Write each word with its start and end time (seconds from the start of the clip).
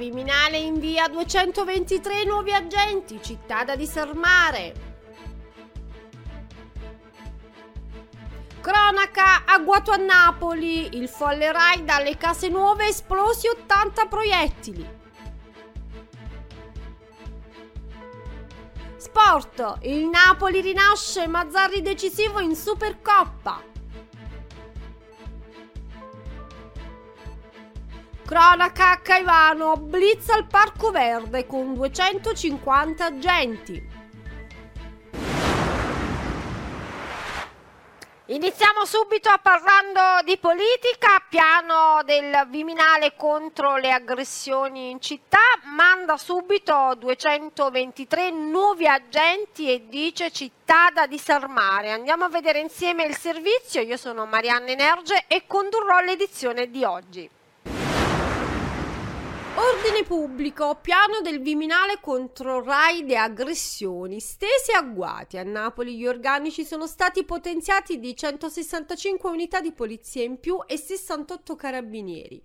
Viminale 0.00 0.56
invia 0.56 1.08
223 1.08 2.24
nuovi 2.24 2.54
agenti, 2.54 3.20
città 3.22 3.64
da 3.64 3.76
disarmare. 3.76 4.72
Cronaca, 8.62 9.44
agguato 9.44 9.90
a 9.90 9.96
Napoli, 9.96 10.96
il 10.96 11.06
folle 11.06 11.52
raid 11.52 11.84
dalle 11.84 12.16
case 12.16 12.48
nuove 12.48 12.86
esplosi 12.86 13.46
80 13.48 14.06
proiettili. 14.06 14.98
Sport, 18.96 19.80
il 19.82 20.06
Napoli 20.06 20.62
rinasce, 20.62 21.26
Mazzarri 21.26 21.82
decisivo 21.82 22.40
in 22.40 22.56
Supercoppa. 22.56 23.69
Cronaca 28.30 28.90
a 28.90 28.96
Caivano, 28.98 29.76
blitz 29.76 30.28
al 30.28 30.46
Parco 30.46 30.92
Verde 30.92 31.46
con 31.46 31.74
250 31.74 33.04
agenti. 33.04 33.82
Iniziamo 38.26 38.84
subito 38.84 39.30
parlando 39.42 40.22
di 40.24 40.38
politica, 40.38 41.20
piano 41.28 42.02
del 42.04 42.46
Viminale 42.50 43.16
contro 43.16 43.76
le 43.78 43.90
aggressioni 43.90 44.90
in 44.90 45.00
città, 45.00 45.58
manda 45.64 46.16
subito 46.16 46.94
223 46.98 48.30
nuovi 48.30 48.86
agenti 48.86 49.68
e 49.72 49.88
dice 49.88 50.30
città 50.30 50.90
da 50.94 51.08
disarmare. 51.08 51.90
Andiamo 51.90 52.26
a 52.26 52.28
vedere 52.28 52.60
insieme 52.60 53.02
il 53.02 53.16
servizio, 53.16 53.80
io 53.80 53.96
sono 53.96 54.24
Marianne 54.24 54.76
Nerge 54.76 55.24
e 55.26 55.48
condurrò 55.48 55.98
l'edizione 55.98 56.70
di 56.70 56.84
oggi. 56.84 57.38
Ordine 59.56 60.04
pubblico, 60.04 60.78
piano 60.80 61.20
del 61.22 61.40
Viminale 61.40 61.98
contro 62.00 62.62
raid 62.62 63.10
e 63.10 63.16
aggressioni, 63.16 64.20
stesi 64.20 64.70
agguati. 64.72 65.38
A 65.38 65.42
Napoli 65.42 65.96
gli 65.96 66.06
organici 66.06 66.64
sono 66.64 66.86
stati 66.86 67.24
potenziati 67.24 67.98
di 67.98 68.14
165 68.14 69.28
unità 69.28 69.60
di 69.60 69.72
polizia 69.72 70.22
in 70.22 70.38
più 70.38 70.60
e 70.66 70.78
68 70.78 71.56
carabinieri. 71.56 72.40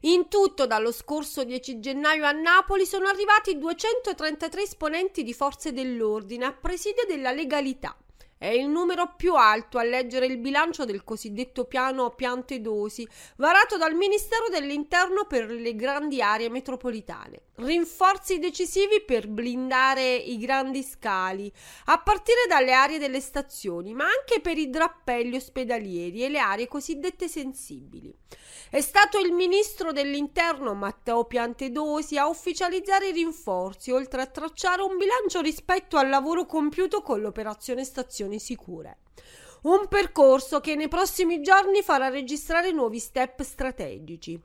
In 0.00 0.28
tutto 0.28 0.66
dallo 0.66 0.92
scorso 0.92 1.44
10 1.44 1.80
gennaio 1.80 2.26
a 2.26 2.32
Napoli 2.32 2.84
sono 2.84 3.08
arrivati 3.08 3.56
233 3.56 4.62
esponenti 4.62 5.22
di 5.22 5.32
forze 5.32 5.72
dell'ordine 5.72 6.44
a 6.44 6.52
presidio 6.52 7.04
della 7.06 7.32
legalità. 7.32 7.96
È 8.42 8.46
il 8.46 8.68
numero 8.68 9.16
più 9.18 9.34
alto 9.34 9.76
a 9.76 9.82
leggere 9.82 10.24
il 10.24 10.38
bilancio 10.38 10.86
del 10.86 11.04
cosiddetto 11.04 11.66
piano 11.66 12.08
piante 12.08 12.62
dosi, 12.62 13.06
varato 13.36 13.76
dal 13.76 13.94
Ministero 13.94 14.48
dell'Interno 14.48 15.26
per 15.26 15.50
le 15.50 15.76
grandi 15.76 16.22
aree 16.22 16.48
metropolitane. 16.48 17.42
Rinforzi 17.56 18.38
decisivi 18.38 19.02
per 19.02 19.28
blindare 19.28 20.14
i 20.14 20.38
grandi 20.38 20.82
scali, 20.82 21.52
a 21.84 22.00
partire 22.00 22.46
dalle 22.48 22.72
aree 22.72 22.98
delle 22.98 23.20
stazioni, 23.20 23.92
ma 23.92 24.04
anche 24.04 24.40
per 24.40 24.56
i 24.56 24.70
drappelli 24.70 25.36
ospedalieri 25.36 26.24
e 26.24 26.30
le 26.30 26.38
aree 26.38 26.66
cosiddette 26.66 27.28
sensibili. 27.28 28.10
È 28.70 28.80
stato 28.80 29.18
il 29.18 29.32
ministro 29.32 29.92
dell'interno 29.92 30.74
Matteo 30.74 31.24
Piantedosi 31.24 32.16
a 32.16 32.28
ufficializzare 32.28 33.08
i 33.08 33.12
rinforzi, 33.12 33.90
oltre 33.90 34.22
a 34.22 34.26
tracciare 34.26 34.80
un 34.80 34.96
bilancio 34.96 35.40
rispetto 35.40 35.98
al 35.98 36.08
lavoro 36.08 36.46
compiuto 36.46 37.02
con 37.02 37.20
l'operazione 37.20 37.84
Stazioni 38.30 38.38
Sicure. 38.38 38.98
Un 39.62 39.88
percorso 39.88 40.60
che 40.60 40.76
nei 40.76 40.88
prossimi 40.88 41.42
giorni 41.42 41.82
farà 41.82 42.08
registrare 42.08 42.70
nuovi 42.70 42.98
step 42.98 43.42
strategici. 43.42 44.40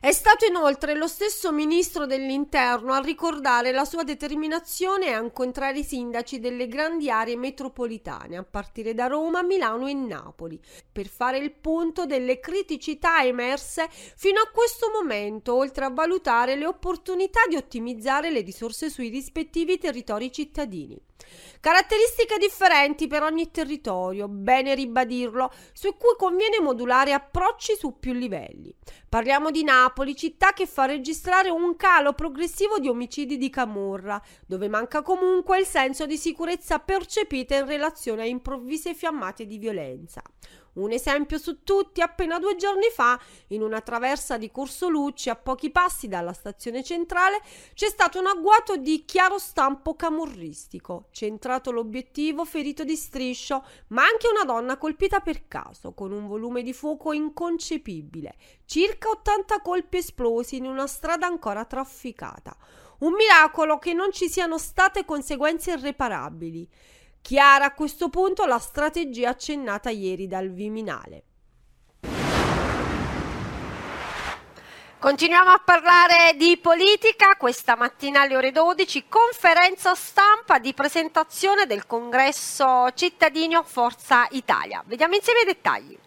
È 0.00 0.10
stato 0.10 0.44
inoltre 0.44 0.94
lo 0.94 1.06
stesso 1.06 1.52
ministro 1.52 2.06
dell'Interno 2.06 2.92
a 2.92 3.00
ricordare 3.00 3.70
la 3.70 3.84
sua 3.84 4.02
determinazione 4.02 5.12
a 5.14 5.20
incontrare 5.20 5.78
i 5.78 5.84
sindaci 5.84 6.40
delle 6.40 6.66
grandi 6.66 7.10
aree 7.10 7.36
metropolitane, 7.36 8.36
a 8.36 8.44
partire 8.44 8.94
da 8.94 9.06
Roma, 9.06 9.42
Milano 9.42 9.86
e 9.86 9.94
Napoli, 9.94 10.60
per 10.90 11.06
fare 11.06 11.38
il 11.38 11.52
punto 11.52 12.06
delle 12.06 12.40
criticità 12.40 13.22
emerse 13.24 13.88
fino 13.90 14.40
a 14.40 14.50
questo 14.52 14.90
momento, 14.92 15.54
oltre 15.54 15.84
a 15.84 15.90
valutare 15.90 16.56
le 16.56 16.66
opportunità 16.66 17.40
di 17.48 17.56
ottimizzare 17.56 18.30
le 18.30 18.40
risorse 18.40 18.90
sui 18.90 19.08
rispettivi 19.08 19.78
territori 19.78 20.32
cittadini. 20.32 21.00
Caratteristiche 21.60 22.38
differenti 22.38 23.08
per 23.08 23.22
ogni 23.22 23.50
territorio, 23.50 24.28
bene 24.28 24.74
ribadirlo, 24.74 25.52
su 25.72 25.96
cui 25.96 26.14
conviene 26.16 26.60
modulare 26.60 27.12
approcci 27.12 27.74
su 27.76 27.98
più 27.98 28.12
livelli. 28.12 28.72
Parliamo 29.08 29.50
di 29.50 29.64
Napoli, 29.64 30.14
città 30.14 30.52
che 30.52 30.66
fa 30.66 30.84
registrare 30.84 31.50
un 31.50 31.74
calo 31.76 32.12
progressivo 32.12 32.78
di 32.78 32.88
omicidi 32.88 33.36
di 33.36 33.50
camorra, 33.50 34.22
dove 34.46 34.68
manca 34.68 35.02
comunque 35.02 35.58
il 35.58 35.66
senso 35.66 36.06
di 36.06 36.16
sicurezza 36.16 36.78
percepita 36.78 37.56
in 37.56 37.66
relazione 37.66 38.22
a 38.22 38.26
improvvise 38.26 38.94
fiammate 38.94 39.46
di 39.46 39.58
violenza. 39.58 40.22
Un 40.78 40.92
esempio 40.92 41.38
su 41.38 41.64
tutti, 41.64 42.00
appena 42.00 42.38
due 42.38 42.54
giorni 42.54 42.88
fa, 42.92 43.20
in 43.48 43.62
una 43.62 43.80
traversa 43.80 44.38
di 44.38 44.50
Corso 44.52 44.88
Lucci, 44.88 45.28
a 45.28 45.34
pochi 45.34 45.70
passi 45.70 46.06
dalla 46.06 46.32
stazione 46.32 46.84
centrale, 46.84 47.40
c'è 47.74 47.88
stato 47.88 48.20
un 48.20 48.26
agguato 48.26 48.76
di 48.76 49.04
chiaro 49.04 49.38
stampo 49.38 49.96
camorristico. 49.96 51.08
Centrato 51.10 51.72
l'obiettivo, 51.72 52.44
ferito 52.44 52.84
di 52.84 52.94
striscio, 52.94 53.64
ma 53.88 54.02
anche 54.02 54.28
una 54.28 54.44
donna 54.44 54.76
colpita 54.78 55.18
per 55.18 55.48
caso, 55.48 55.94
con 55.94 56.12
un 56.12 56.28
volume 56.28 56.62
di 56.62 56.72
fuoco 56.72 57.12
inconcepibile. 57.12 58.36
Circa 58.64 59.08
80 59.08 59.60
colpi 59.62 59.96
esplosi 59.96 60.56
in 60.56 60.66
una 60.66 60.86
strada 60.86 61.26
ancora 61.26 61.64
trafficata. 61.64 62.56
Un 63.00 63.14
miracolo 63.14 63.78
che 63.78 63.94
non 63.94 64.12
ci 64.12 64.28
siano 64.28 64.58
state 64.58 65.04
conseguenze 65.04 65.72
irreparabili. 65.72 66.68
Chiara 67.28 67.66
a 67.66 67.74
questo 67.74 68.08
punto 68.08 68.46
la 68.46 68.58
strategia 68.58 69.28
accennata 69.28 69.90
ieri 69.90 70.26
dal 70.26 70.48
Viminale. 70.48 71.24
Continuiamo 74.98 75.50
a 75.50 75.60
parlare 75.62 76.36
di 76.38 76.56
politica, 76.56 77.36
questa 77.36 77.76
mattina 77.76 78.22
alle 78.22 78.34
ore 78.34 78.50
12, 78.50 79.08
conferenza 79.10 79.94
stampa 79.94 80.58
di 80.58 80.72
presentazione 80.72 81.66
del 81.66 81.84
congresso 81.84 82.90
cittadino 82.94 83.62
Forza 83.62 84.26
Italia. 84.30 84.82
Vediamo 84.86 85.14
insieme 85.14 85.42
i 85.42 85.44
dettagli. 85.44 85.98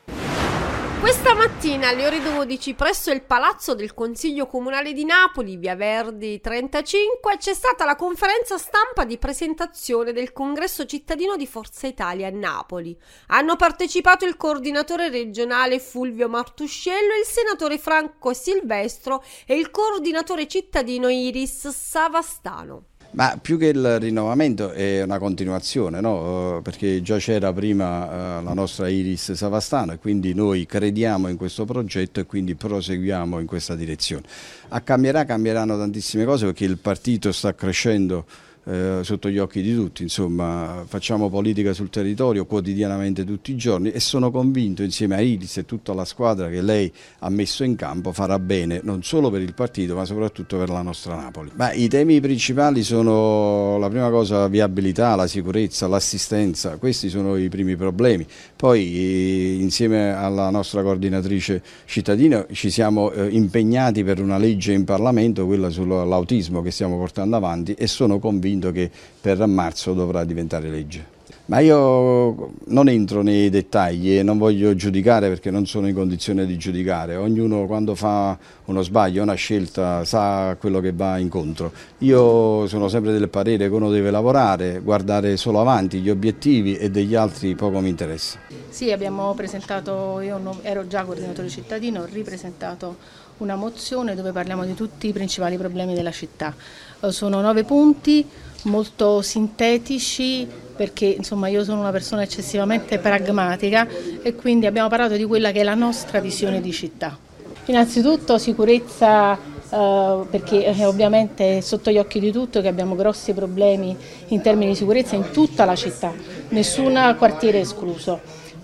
Questa 1.01 1.33
mattina 1.33 1.87
alle 1.87 2.05
ore 2.05 2.21
12 2.21 2.75
presso 2.75 3.09
il 3.09 3.23
Palazzo 3.23 3.73
del 3.73 3.95
Consiglio 3.95 4.45
Comunale 4.45 4.93
di 4.93 5.03
Napoli, 5.03 5.57
via 5.57 5.75
Verdi 5.75 6.39
35, 6.39 7.37
c'è 7.37 7.55
stata 7.55 7.85
la 7.85 7.95
conferenza 7.95 8.59
stampa 8.59 9.03
di 9.03 9.17
presentazione 9.17 10.13
del 10.13 10.31
congresso 10.31 10.85
cittadino 10.85 11.37
di 11.37 11.47
Forza 11.47 11.87
Italia 11.87 12.27
a 12.27 12.31
Napoli. 12.31 12.95
Hanno 13.29 13.55
partecipato 13.55 14.25
il 14.25 14.37
coordinatore 14.37 15.09
regionale 15.09 15.79
Fulvio 15.79 16.29
Martuscello, 16.29 17.15
il 17.19 17.25
senatore 17.25 17.79
Franco 17.79 18.31
Silvestro 18.33 19.23
e 19.47 19.55
il 19.55 19.71
coordinatore 19.71 20.47
cittadino 20.47 21.09
Iris 21.09 21.67
Savastano. 21.69 22.90
Ma 23.13 23.37
più 23.41 23.57
che 23.57 23.67
il 23.67 23.99
rinnovamento 23.99 24.71
è 24.71 25.03
una 25.03 25.19
continuazione, 25.19 25.99
no? 25.99 26.57
Eh, 26.57 26.61
perché 26.61 27.01
già 27.01 27.17
c'era 27.17 27.51
prima 27.51 28.39
uh, 28.39 28.43
la 28.43 28.53
nostra 28.53 28.87
Iris 28.87 29.33
Savastano 29.33 29.91
e 29.91 29.97
quindi 29.97 30.33
noi 30.33 30.65
crediamo 30.65 31.27
in 31.27 31.35
questo 31.35 31.65
progetto 31.65 32.21
e 32.21 32.25
quindi 32.25 32.55
proseguiamo 32.55 33.39
in 33.39 33.45
questa 33.45 33.75
direzione. 33.75 34.23
A 34.69 34.79
cambierà, 34.79 35.25
cambieranno 35.25 35.77
tantissime 35.77 36.23
cose 36.23 36.45
perché 36.45 36.63
il 36.63 36.77
partito 36.77 37.33
sta 37.33 37.53
crescendo 37.53 38.25
eh, 38.63 38.99
sotto 39.01 39.29
gli 39.29 39.39
occhi 39.39 39.61
di 39.61 39.73
tutti, 39.73 40.03
insomma 40.03 40.83
facciamo 40.85 41.29
politica 41.29 41.73
sul 41.73 41.89
territorio 41.89 42.45
quotidianamente 42.45 43.25
tutti 43.25 43.51
i 43.51 43.55
giorni 43.55 43.91
e 43.91 43.99
sono 43.99 44.29
convinto 44.29 44.83
insieme 44.83 45.15
a 45.15 45.21
Iris 45.21 45.57
e 45.57 45.65
tutta 45.65 45.93
la 45.93 46.05
squadra 46.05 46.47
che 46.47 46.61
lei 46.61 46.91
ha 47.19 47.29
messo 47.29 47.63
in 47.63 47.75
campo 47.75 48.11
farà 48.11 48.37
bene 48.37 48.79
non 48.83 49.01
solo 49.01 49.31
per 49.31 49.41
il 49.41 49.55
partito 49.55 49.95
ma 49.95 50.05
soprattutto 50.05 50.57
per 50.57 50.69
la 50.69 50.83
nostra 50.83 51.15
Napoli. 51.15 51.49
Ma 51.55 51.71
I 51.71 51.87
temi 51.87 52.19
principali 52.19 52.83
sono 52.83 53.79
la 53.79 53.89
prima 53.89 54.11
cosa 54.11 54.41
la 54.41 54.47
viabilità, 54.47 55.15
la 55.15 55.27
sicurezza, 55.27 55.87
l'assistenza, 55.87 56.77
questi 56.77 57.09
sono 57.09 57.37
i 57.37 57.49
primi 57.49 57.75
problemi. 57.75 58.27
Poi 58.55 58.95
eh, 58.95 59.55
insieme 59.59 60.13
alla 60.13 60.51
nostra 60.51 60.83
coordinatrice 60.83 61.63
cittadina 61.85 62.45
ci 62.51 62.69
siamo 62.69 63.11
eh, 63.11 63.27
impegnati 63.27 64.03
per 64.03 64.21
una 64.21 64.37
legge 64.37 64.73
in 64.73 64.83
Parlamento, 64.83 65.47
quella 65.47 65.71
sull'autismo 65.71 66.61
che 66.61 66.69
stiamo 66.69 66.97
portando 66.97 67.35
avanti 67.35 67.73
e 67.73 67.87
sono 67.87 68.19
convinto 68.19 68.49
convinto 68.51 68.71
che 68.71 68.89
per 69.19 69.45
marzo 69.45 69.93
dovrà 69.93 70.23
diventare 70.23 70.69
legge. 70.69 71.19
Ma 71.45 71.59
io 71.59 72.53
non 72.67 72.87
entro 72.87 73.21
nei 73.23 73.49
dettagli 73.49 74.17
e 74.17 74.23
non 74.23 74.37
voglio 74.37 74.73
giudicare 74.73 75.27
perché 75.27 75.51
non 75.51 75.65
sono 75.65 75.87
in 75.87 75.93
condizione 75.93 76.45
di 76.45 76.57
giudicare. 76.57 77.17
Ognuno 77.17 77.65
quando 77.65 77.93
fa 77.93 78.37
uno 78.65 78.81
sbaglio, 78.81 79.21
una 79.21 79.33
scelta, 79.33 80.05
sa 80.05 80.55
quello 80.57 80.79
che 80.79 80.93
va 80.93 81.17
incontro. 81.17 81.73
Io 81.99 82.67
sono 82.67 82.87
sempre 82.87 83.11
del 83.11 83.27
parere 83.27 83.67
che 83.67 83.75
uno 83.75 83.89
deve 83.89 84.11
lavorare, 84.11 84.79
guardare 84.79 85.35
solo 85.35 85.59
avanti 85.59 85.99
gli 85.99 86.09
obiettivi 86.09 86.77
e 86.77 86.89
degli 86.89 87.15
altri 87.15 87.53
poco 87.55 87.81
mi 87.81 87.89
interessa. 87.89 88.39
Sì, 88.69 88.91
abbiamo 88.93 89.33
presentato, 89.33 90.21
io 90.21 90.39
ero 90.61 90.87
già 90.87 91.03
coordinatore 91.03 91.49
cittadino, 91.49 92.01
ho 92.01 92.07
ripresentato 92.09 92.95
una 93.41 93.55
mozione 93.55 94.15
dove 94.15 94.31
parliamo 94.31 94.63
di 94.65 94.75
tutti 94.75 95.07
i 95.07 95.11
principali 95.13 95.57
problemi 95.57 95.93
della 95.93 96.11
città. 96.11 96.53
Eh, 97.01 97.11
sono 97.11 97.41
nove 97.41 97.63
punti 97.63 98.25
molto 98.63 99.21
sintetici 99.21 100.47
perché 100.75 101.05
insomma 101.05 101.47
io 101.47 101.63
sono 101.63 101.79
una 101.79 101.91
persona 101.91 102.21
eccessivamente 102.21 102.99
pragmatica 102.99 103.87
e 104.21 104.35
quindi 104.35 104.67
abbiamo 104.67 104.87
parlato 104.87 105.15
di 105.15 105.25
quella 105.25 105.51
che 105.51 105.61
è 105.61 105.63
la 105.63 105.73
nostra 105.73 106.19
visione 106.19 106.61
di 106.61 106.71
città. 106.71 107.17
Innanzitutto 107.65 108.37
sicurezza 108.37 109.35
eh, 109.35 110.25
perché 110.29 110.65
eh, 110.65 110.85
ovviamente 110.85 111.57
è 111.57 111.61
sotto 111.61 111.91
gli 111.91 111.97
occhi 111.97 112.19
di 112.19 112.31
tutti 112.31 112.61
che 112.61 112.67
abbiamo 112.67 112.95
grossi 112.95 113.33
problemi 113.33 113.95
in 114.27 114.41
termini 114.41 114.71
di 114.71 114.77
sicurezza 114.77 115.15
in 115.15 115.31
tutta 115.31 115.65
la 115.65 115.75
città, 115.75 116.13
nessun 116.49 117.15
quartiere 117.17 117.59
escluso. 117.59 118.19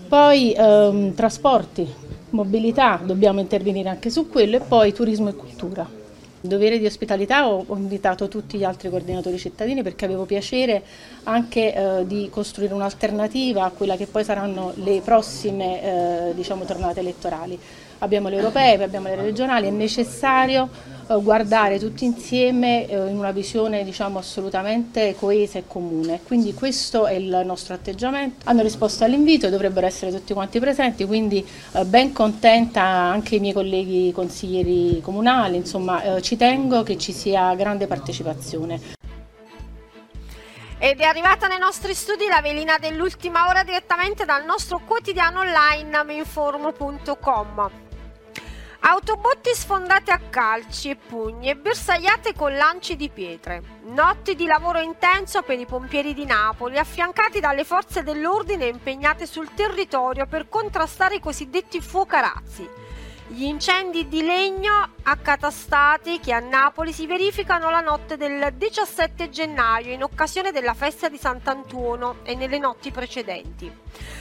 Poi 0.08 0.52
ehm, 0.52 1.14
trasporti, 1.14 1.86
mobilità, 2.30 3.00
dobbiamo 3.02 3.40
intervenire 3.40 3.88
anche 3.88 4.10
su 4.10 4.28
quello 4.28 4.56
e 4.56 4.60
poi 4.60 4.92
turismo 4.92 5.28
e 5.28 5.34
cultura. 5.34 5.88
Dovere 6.40 6.78
di 6.78 6.86
ospitalità 6.86 7.48
ho, 7.48 7.64
invitato 7.74 8.28
tutti 8.28 8.58
gli 8.58 8.64
altri 8.64 8.90
coordinatori 8.90 9.38
cittadini 9.38 9.82
perché 9.82 10.04
avevo 10.04 10.24
piacere 10.24 10.82
anche 11.24 11.74
eh, 11.74 12.06
di 12.06 12.28
costruire 12.30 12.74
un'alternativa 12.74 13.64
a 13.64 13.70
quella 13.70 13.96
che 13.96 14.06
poi 14.06 14.22
saranno 14.22 14.72
le 14.76 15.00
prossime 15.04 15.82
eh, 16.30 16.34
diciamo, 16.34 16.64
tornate 16.64 17.00
elettorali 17.00 17.58
abbiamo 17.98 18.28
le 18.28 18.36
europee, 18.36 18.82
abbiamo 18.82 19.08
le 19.08 19.16
regionali, 19.16 19.66
è 19.66 19.70
necessario 19.70 20.68
eh, 21.08 21.22
guardare 21.22 21.78
tutti 21.78 22.04
insieme 22.04 22.86
eh, 22.86 23.08
in 23.08 23.16
una 23.16 23.30
visione 23.30 23.82
diciamo, 23.84 24.18
assolutamente 24.18 25.14
coesa 25.18 25.58
e 25.58 25.64
comune. 25.66 26.20
Quindi 26.22 26.52
questo 26.54 27.06
è 27.06 27.14
il 27.14 27.42
nostro 27.44 27.74
atteggiamento. 27.74 28.48
Hanno 28.48 28.62
risposto 28.62 29.04
all'invito 29.04 29.46
e 29.46 29.50
dovrebbero 29.50 29.86
essere 29.86 30.12
tutti 30.12 30.34
quanti 30.34 30.60
presenti, 30.60 31.04
quindi 31.06 31.46
eh, 31.72 31.84
ben 31.84 32.12
contenta 32.12 32.82
anche 32.82 33.36
i 33.36 33.40
miei 33.40 33.54
colleghi 33.54 34.12
consiglieri 34.12 35.00
comunali, 35.00 35.56
insomma 35.56 36.20
ci 36.20 36.36
tengo 36.36 36.82
che 36.82 36.98
ci 36.98 37.12
sia 37.12 37.54
grande 37.54 37.86
partecipazione. 37.86 38.96
Ed 40.80 41.00
è 41.00 41.04
arrivata 41.04 41.48
nei 41.48 41.58
nostri 41.58 41.92
studi 41.92 42.28
la 42.28 42.40
velina 42.40 42.78
dell'ultima 42.78 43.48
ora 43.48 43.64
direttamente 43.64 44.24
dal 44.24 44.44
nostro 44.44 44.80
quotidiano 44.84 45.40
online 45.40 46.04
minformo.com. 46.04 47.87
Autobotti 48.80 49.50
sfondate 49.54 50.10
a 50.12 50.20
calci 50.30 50.90
e 50.90 50.96
pugni 50.96 51.50
e 51.50 51.56
bersagliate 51.56 52.32
con 52.34 52.54
lanci 52.54 52.96
di 52.96 53.08
pietre. 53.10 53.62
Notti 53.82 54.34
di 54.34 54.46
lavoro 54.46 54.80
intenso 54.80 55.42
per 55.42 55.58
i 55.58 55.66
pompieri 55.66 56.14
di 56.14 56.24
Napoli, 56.24 56.78
affiancati 56.78 57.40
dalle 57.40 57.64
forze 57.64 58.02
dell'ordine 58.02 58.66
impegnate 58.66 59.26
sul 59.26 59.52
territorio 59.54 60.26
per 60.26 60.48
contrastare 60.48 61.16
i 61.16 61.20
cosiddetti 61.20 61.80
fuocarazzi 61.80 62.86
gli 63.30 63.44
incendi 63.44 64.08
di 64.08 64.22
legno 64.22 64.94
accatastati 65.02 66.18
che 66.18 66.32
a 66.32 66.38
Napoli 66.38 66.94
si 66.94 67.06
verificano 67.06 67.68
la 67.68 67.80
notte 67.80 68.16
del 68.16 68.54
17 68.54 69.28
gennaio 69.28 69.92
in 69.92 70.02
occasione 70.02 70.50
della 70.50 70.72
festa 70.72 71.10
di 71.10 71.18
Sant'Antuono 71.18 72.20
e 72.22 72.34
nelle 72.34 72.58
notti 72.58 72.90
precedenti. 72.90 73.70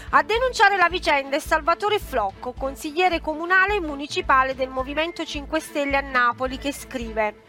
A 0.10 0.24
denunciare 0.24 0.76
la 0.76 0.90
vicenda 0.90 1.38
è 1.38 1.40
Salvatore 1.40 2.00
Flocco, 2.00 2.52
consigliere 2.52 3.22
comunale 3.22 3.76
e 3.76 3.82
municipale 3.82 4.56
del 4.56 4.70
Movimento 4.70 5.24
5 5.24 5.60
Stelle 5.62 5.96
a 5.96 6.02
Napoli, 6.02 6.58
che 6.58 6.74
scrive 6.74 7.44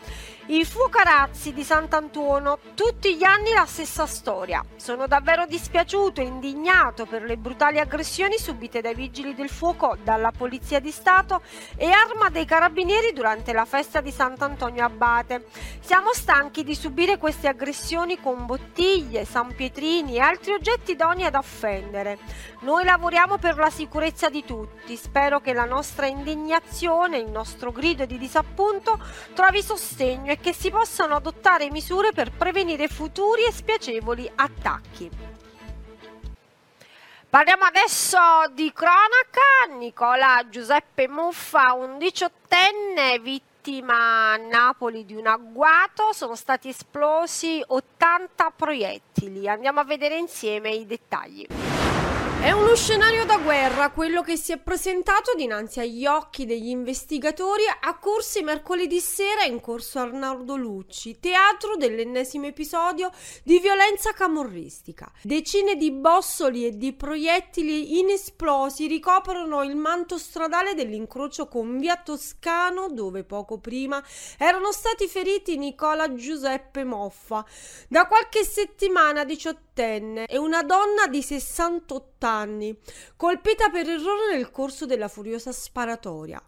i 0.50 0.64
fuocarazzi 0.64 1.52
di 1.52 1.62
Sant'Antuono, 1.62 2.58
tutti 2.74 3.16
gli 3.16 3.22
anni 3.22 3.52
la 3.52 3.66
stessa 3.66 4.06
storia. 4.06 4.64
Sono 4.76 5.06
davvero 5.06 5.44
dispiaciuto 5.44 6.22
e 6.22 6.24
indignato 6.24 7.04
per 7.04 7.22
le 7.22 7.36
brutali 7.36 7.78
aggressioni 7.78 8.38
subite 8.38 8.80
dai 8.80 8.94
vigili 8.94 9.34
del 9.34 9.50
fuoco, 9.50 9.98
dalla 10.02 10.30
Polizia 10.30 10.80
di 10.80 10.90
Stato 10.90 11.42
e 11.76 11.90
Arma 11.90 12.30
dei 12.30 12.46
Carabinieri 12.46 13.12
durante 13.12 13.52
la 13.52 13.66
festa 13.66 14.00
di 14.00 14.10
Sant'Antonio 14.10 14.84
Abate. 14.84 15.44
Siamo 15.80 16.14
stanchi 16.14 16.64
di 16.64 16.74
subire 16.74 17.18
queste 17.18 17.48
aggressioni 17.48 18.18
con 18.18 18.46
bottiglie, 18.46 19.26
sanpietrini 19.26 20.16
e 20.16 20.20
altri 20.20 20.52
oggetti 20.52 20.92
idonei 20.92 21.26
ad 21.26 21.34
offendere. 21.34 22.18
Noi 22.60 22.84
lavoriamo 22.84 23.36
per 23.36 23.56
la 23.58 23.70
sicurezza 23.70 24.30
di 24.30 24.44
tutti. 24.44 24.96
Spero 24.96 25.40
che 25.40 25.52
la 25.52 25.66
nostra 25.66 26.06
indignazione, 26.06 27.18
il 27.18 27.30
nostro 27.30 27.70
grido 27.70 28.06
di 28.06 28.16
disappunto 28.16 28.98
trovi 29.34 29.62
sostegno 29.62 30.32
e 30.32 30.37
che 30.40 30.52
si 30.52 30.70
possano 30.70 31.16
adottare 31.16 31.70
misure 31.70 32.12
per 32.12 32.30
prevenire 32.30 32.88
futuri 32.88 33.44
e 33.44 33.52
spiacevoli 33.52 34.30
attacchi. 34.34 35.10
Parliamo 37.30 37.64
adesso 37.64 38.18
di 38.52 38.72
cronaca. 38.72 39.76
Nicola 39.76 40.46
Giuseppe 40.48 41.08
Muffa, 41.08 41.74
un 41.74 41.98
diciottenne 41.98 43.18
vittima 43.18 44.32
a 44.32 44.36
Napoli 44.36 45.04
di 45.04 45.14
un 45.14 45.26
agguato. 45.26 46.14
Sono 46.14 46.34
stati 46.34 46.70
esplosi 46.70 47.62
80 47.66 48.52
proiettili. 48.56 49.46
Andiamo 49.46 49.80
a 49.80 49.84
vedere 49.84 50.16
insieme 50.16 50.70
i 50.70 50.86
dettagli. 50.86 51.46
È 52.40 52.52
uno 52.52 52.76
scenario 52.76 53.24
da 53.24 53.38
guerra 53.38 53.90
quello 53.90 54.22
che 54.22 54.36
si 54.36 54.52
è 54.52 54.58
presentato 54.58 55.34
dinanzi 55.34 55.80
agli 55.80 56.06
occhi 56.06 56.46
degli 56.46 56.68
investigatori 56.68 57.64
a 57.66 57.98
corsi 57.98 58.42
mercoledì 58.42 59.00
sera 59.00 59.42
in 59.42 59.60
corso 59.60 59.98
Arnaldo 59.98 60.54
Lucci, 60.54 61.18
teatro 61.18 61.74
dell'ennesimo 61.74 62.46
episodio 62.46 63.10
di 63.42 63.58
violenza 63.58 64.12
camorristica. 64.12 65.10
Decine 65.20 65.74
di 65.74 65.90
bossoli 65.90 66.64
e 66.64 66.76
di 66.76 66.92
proiettili 66.92 67.98
inesplosi 67.98 68.86
ricoprono 68.86 69.64
il 69.64 69.74
manto 69.74 70.16
stradale 70.16 70.74
dell'incrocio 70.74 71.48
con 71.48 71.76
via 71.76 71.96
Toscano, 71.96 72.88
dove 72.88 73.24
poco 73.24 73.58
prima 73.58 74.00
erano 74.38 74.70
stati 74.70 75.08
feriti 75.08 75.56
Nicola 75.56 76.14
Giuseppe 76.14 76.84
Moffa. 76.84 77.44
Da 77.88 78.06
qualche 78.06 78.44
settimana 78.44 79.24
diciottenne 79.78 80.26
e 80.26 80.36
una 80.36 80.62
donna 80.62 81.06
di 81.08 81.22
68 81.22 82.26
anni, 82.26 82.76
colpita 83.16 83.70
per 83.70 83.88
errore 83.88 84.34
nel 84.34 84.50
corso 84.50 84.84
della 84.84 85.08
furiosa 85.08 85.52
sparatoria. 85.52 86.42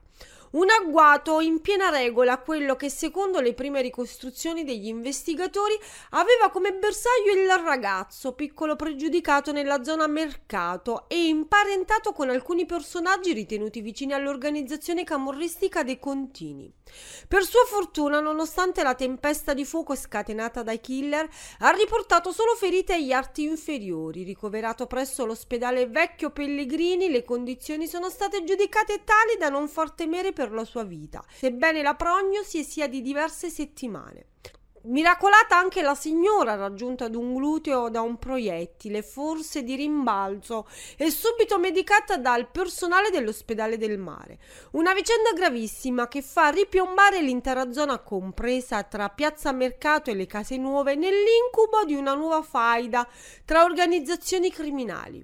Un 0.52 0.69
agguato 0.69 1.38
in 1.38 1.61
piena 1.61 1.91
regola, 1.91 2.38
quello 2.38 2.75
che 2.75 2.91
secondo 2.91 3.38
le 3.38 3.55
prime 3.55 3.81
ricostruzioni 3.82 4.64
degli 4.64 4.88
investigatori 4.88 5.79
aveva 6.11 6.50
come 6.50 6.73
bersaglio 6.73 7.41
il 7.41 7.49
ragazzo, 7.64 8.33
piccolo 8.33 8.75
pregiudicato 8.75 9.52
nella 9.52 9.85
zona 9.85 10.09
mercato 10.09 11.04
e 11.07 11.28
imparentato 11.28 12.12
con 12.12 12.30
alcuni 12.30 12.66
personaggi 12.66 13.33
ritenuti 13.33 13.80
vicini 13.80 14.12
all'organizzazione 14.12 15.04
camorristica 15.04 15.85
dei 15.85 16.00
Contini. 16.00 16.73
Per 17.28 17.45
sua 17.45 17.64
fortuna, 17.66 18.19
nonostante 18.19 18.83
la 18.83 18.97
tempesta 18.97 19.54
di 19.54 19.64
fuoco 19.64 19.95
scatenata 19.95 20.64
dai 20.64 20.80
killer, 20.80 21.28
ha 21.61 21.71
riportato 21.71 22.33
solo 22.33 22.57
ferite 22.57 22.95
agli 22.95 23.12
arti 23.12 23.45
inferiori. 23.45 24.25
Ricoverato 24.25 24.88
presso 24.88 25.25
l'ospedale 25.25 25.87
Vecchio 25.87 26.30
Pellegrini, 26.30 27.09
le 27.09 27.23
condizioni 27.23 27.87
sono 27.87 28.09
state 28.11 28.42
giudicate 28.42 29.04
tali 29.04 29.37
da 29.38 29.49
non 29.49 29.69
far 29.69 29.92
temere 29.92 30.33
per 30.33 30.39
la 30.49 30.64
sua 30.64 30.85
vita, 30.85 31.23
sebbene 31.30 31.82
la 31.82 31.94
prognosi 31.94 32.64
sia 32.64 32.88
di 32.88 33.02
diverse 33.02 33.50
settimane. 33.50 34.26
Miracolata 34.82 35.59
anche 35.59 35.82
la 35.82 35.94
signora 35.94 36.54
raggiunta 36.54 37.04
ad 37.04 37.14
un 37.14 37.35
gluteo 37.35 37.90
da 37.90 38.00
un 38.00 38.18
proiettile, 38.18 39.02
forse 39.02 39.62
di 39.62 39.75
rimbalzo, 39.75 40.66
e 40.97 41.11
subito 41.11 41.59
medicata 41.59 42.16
dal 42.16 42.49
personale 42.50 43.11
dell'ospedale 43.11 43.76
del 43.76 43.99
mare. 43.99 44.38
Una 44.73 44.94
vicenda 44.94 45.32
gravissima 45.35 46.09
che 46.09 46.23
fa 46.23 46.49
ripiombare 46.49 47.20
l'intera 47.20 47.73
zona 47.73 47.99
compresa 47.99 48.82
tra 48.85 49.11
Piazza 49.11 49.52
Mercato 49.52 50.11
e 50.11 50.14
le 50.14 50.26
Case 50.26 50.56
Nuove 50.56 50.94
nell'incubo 50.94 51.85
di 51.85 51.94
una 51.94 52.14
nuova 52.14 52.40
faida 52.40 53.06
tra 53.44 53.64
organizzazioni 53.64 54.50
criminali. 54.50 55.23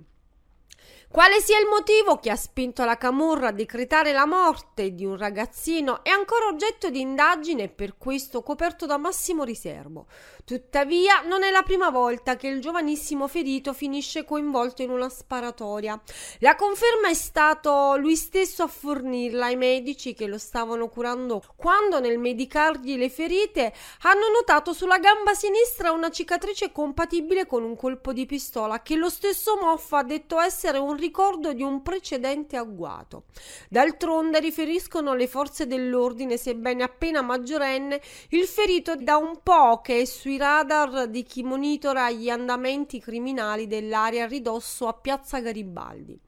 Quale 1.17 1.41
sia 1.41 1.59
il 1.59 1.67
motivo 1.67 2.19
che 2.19 2.29
ha 2.29 2.37
spinto 2.37 2.85
la 2.85 2.99
Camorra 2.99 3.49
a 3.49 3.53
decretare 3.53 4.13
la 4.13 4.27
morte 4.27 4.93
di 4.93 5.07
un 5.07 5.17
ragazzino 5.17 6.05
è 6.05 6.11
ancora 6.11 6.49
oggetto 6.49 6.91
di 6.91 7.01
indagine 7.01 7.63
e 7.63 7.69
per 7.71 7.97
questo 7.97 8.43
coperto 8.43 8.85
da 8.85 8.99
massimo 8.99 9.43
riservo. 9.43 10.09
Tuttavia, 10.47 11.23
non 11.23 11.43
è 11.43 11.51
la 11.51 11.65
prima 11.65 11.91
volta 11.91 12.37
che 12.37 12.47
il 12.47 12.61
giovanissimo 12.61 13.27
ferito 13.27 13.73
finisce 13.73 14.25
coinvolto 14.25 14.81
in 14.81 14.91
una 14.91 15.09
sparatoria. 15.09 16.01
La 16.39 16.55
conferma 16.55 17.09
è 17.09 17.15
stato 17.15 17.97
lui 17.97 18.15
stesso 18.15 18.63
a 18.63 18.69
fornirla 18.69 19.47
ai 19.47 19.57
medici 19.57 20.15
che 20.15 20.29
lo 20.29 20.39
stavano 20.39 20.89
curando 20.89 21.43
quando 21.57 21.99
nel 21.99 22.21
medicargli 22.21 22.97
le 22.97 23.11
ferite 23.11 23.73
hanno 24.03 24.29
notato 24.33 24.73
sulla 24.73 25.01
gamba 25.01 25.35
sinistra 25.35 25.91
una 25.91 26.11
cicatrice 26.11 26.71
compatibile 26.71 27.45
con 27.45 27.65
un 27.65 27.75
colpo 27.75 28.13
di 28.13 28.25
pistola 28.25 28.83
che 28.83 28.95
lo 28.95 29.09
stesso 29.09 29.59
Moffa 29.61 29.99
ha 29.99 30.05
detto 30.05 30.39
essere 30.39 30.79
un 30.79 30.95
ricordo 30.95 31.55
di 31.55 31.65
un 31.65 31.83
precedente 31.83 32.57
agguato. 32.57 33.25
D'altronde, 33.69 34.39
riferiscono 34.39 35.15
le 35.15 35.27
forze 35.27 35.67
dell'ordine, 35.67 36.37
sebbene 36.37 36.85
appena 36.85 37.21
maggiorenne, 37.21 38.01
il 38.29 38.47
ferito 38.47 38.95
da 38.95 39.17
un 39.17 39.41
po' 39.43 39.81
che 39.81 40.03
è 40.03 40.05
sui 40.05 40.35
radar 40.37 41.09
di 41.09 41.23
chi 41.23 41.43
monitora 41.43 42.11
gli 42.11 42.29
andamenti 42.29 43.01
criminali 43.01 43.67
dell'area 43.67 44.27
ridosso 44.27 44.87
a 44.87 44.93
Piazza 44.95 45.41
Garibaldi. 45.41 46.19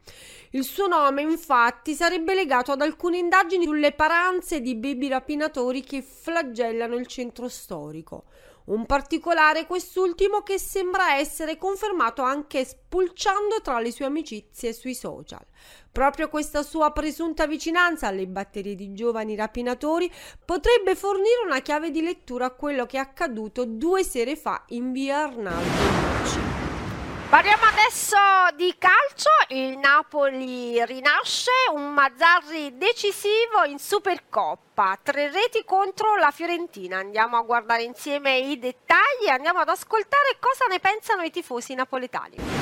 Il 0.52 0.64
suo 0.64 0.86
nome, 0.86 1.22
infatti, 1.22 1.94
sarebbe 1.94 2.34
legato 2.34 2.72
ad 2.72 2.80
alcune 2.80 3.18
indagini 3.18 3.64
sulle 3.64 3.92
paranze 3.92 4.60
di 4.60 4.74
baby 4.76 5.08
rapinatori 5.08 5.82
che 5.82 6.02
flagellano 6.02 6.96
il 6.96 7.06
centro 7.06 7.48
storico. 7.48 8.24
Un 8.68 8.84
particolare 8.84 9.64
quest'ultimo 9.66 10.42
che 10.42 10.58
sembra 10.58 11.14
essere 11.16 11.56
confermato 11.56 12.20
anche 12.20 12.66
spulciando 12.66 13.62
tra 13.62 13.80
le 13.80 13.90
sue 13.90 14.04
amicizie 14.04 14.74
sui 14.74 14.94
social. 14.94 15.44
Proprio 15.90 16.28
questa 16.28 16.62
sua 16.62 16.92
presunta 16.92 17.46
vicinanza 17.46 18.08
alle 18.08 18.26
batterie 18.26 18.74
di 18.74 18.92
giovani 18.92 19.36
rapinatori 19.36 20.12
potrebbe 20.44 20.94
fornire 20.94 21.46
una 21.46 21.60
chiave 21.60 21.90
di 21.90 22.02
lettura 22.02 22.46
a 22.46 22.50
quello 22.50 22.84
che 22.84 22.98
è 22.98 23.00
accaduto 23.00 23.64
due 23.64 24.04
sere 24.04 24.36
fa 24.36 24.62
in 24.68 24.92
via 24.92 25.22
Arnaldo 25.22 26.07
Parliamo 27.28 27.64
adesso 27.64 28.16
di 28.54 28.74
calcio, 28.78 29.28
il 29.48 29.76
Napoli 29.76 30.82
rinasce, 30.86 31.50
un 31.74 31.92
Mazzarri 31.92 32.78
decisivo 32.78 33.64
in 33.66 33.78
Supercoppa, 33.78 34.98
tre 35.02 35.30
reti 35.30 35.62
contro 35.62 36.16
la 36.16 36.30
Fiorentina. 36.30 36.96
Andiamo 36.96 37.36
a 37.36 37.42
guardare 37.42 37.82
insieme 37.82 38.38
i 38.38 38.58
dettagli, 38.58 39.28
andiamo 39.28 39.58
ad 39.58 39.68
ascoltare 39.68 40.38
cosa 40.40 40.64
ne 40.70 40.80
pensano 40.80 41.22
i 41.22 41.30
tifosi 41.30 41.74
napoletani. 41.74 42.57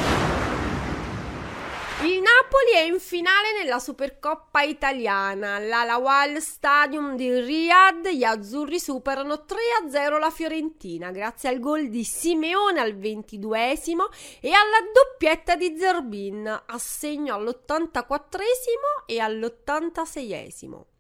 Il 2.06 2.22
Napoli 2.22 2.70
è 2.76 2.82
in 2.82 3.00
finale 3.00 3.50
nella 3.60 3.80
Supercoppa 3.80 4.62
italiana. 4.62 5.58
L'Alawal 5.58 6.40
Stadium 6.40 7.16
di 7.16 7.40
Riyadh, 7.40 8.06
gli 8.10 8.22
azzurri 8.22 8.78
superano 8.78 9.44
3-0 9.44 10.16
la 10.20 10.30
Fiorentina 10.30 11.10
grazie 11.10 11.48
al 11.48 11.58
gol 11.58 11.88
di 11.88 12.04
Simeone 12.04 12.78
al 12.78 12.94
22esimo 12.94 14.04
e 14.40 14.52
alla 14.52 14.88
doppietta 14.94 15.56
di 15.56 15.76
Zerbin, 15.76 16.62
assegno 16.66 17.34
all'84esimo 17.34 19.04
e 19.06 19.18
all'86esimo. 19.18 20.95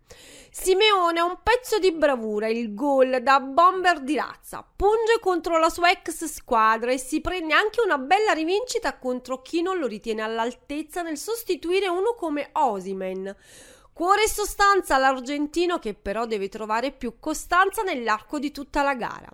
Simeone 0.50 1.18
è 1.18 1.22
un 1.22 1.38
pezzo 1.42 1.78
di 1.78 1.92
bravura, 1.92 2.48
il 2.48 2.74
gol 2.74 3.22
da 3.22 3.40
bomber 3.40 4.00
di 4.00 4.16
razza. 4.16 4.66
Punge 4.74 5.20
contro 5.20 5.58
la 5.58 5.68
sua 5.68 5.90
ex 5.90 6.24
squadra 6.24 6.90
e 6.90 6.98
si 6.98 7.20
prende 7.20 7.52
anche 7.52 7.82
una 7.82 7.98
bella 7.98 8.32
rivincita 8.32 8.96
contro 8.98 9.42
chi 9.42 9.60
non 9.60 9.78
lo 9.78 9.86
ritiene 9.86 10.22
all'altezza 10.22 11.02
nel 11.02 11.18
sostituire 11.18 11.88
uno 11.88 12.14
come 12.14 12.48
Osimen. 12.52 13.36
Cuore 13.92 14.24
e 14.24 14.28
sostanza 14.28 14.94
all'argentino 14.94 15.78
che 15.78 15.94
però 15.94 16.26
deve 16.26 16.48
trovare 16.48 16.90
più 16.92 17.18
costanza 17.18 17.82
nell'arco 17.82 18.38
di 18.38 18.50
tutta 18.50 18.82
la 18.82 18.94
gara. 18.94 19.30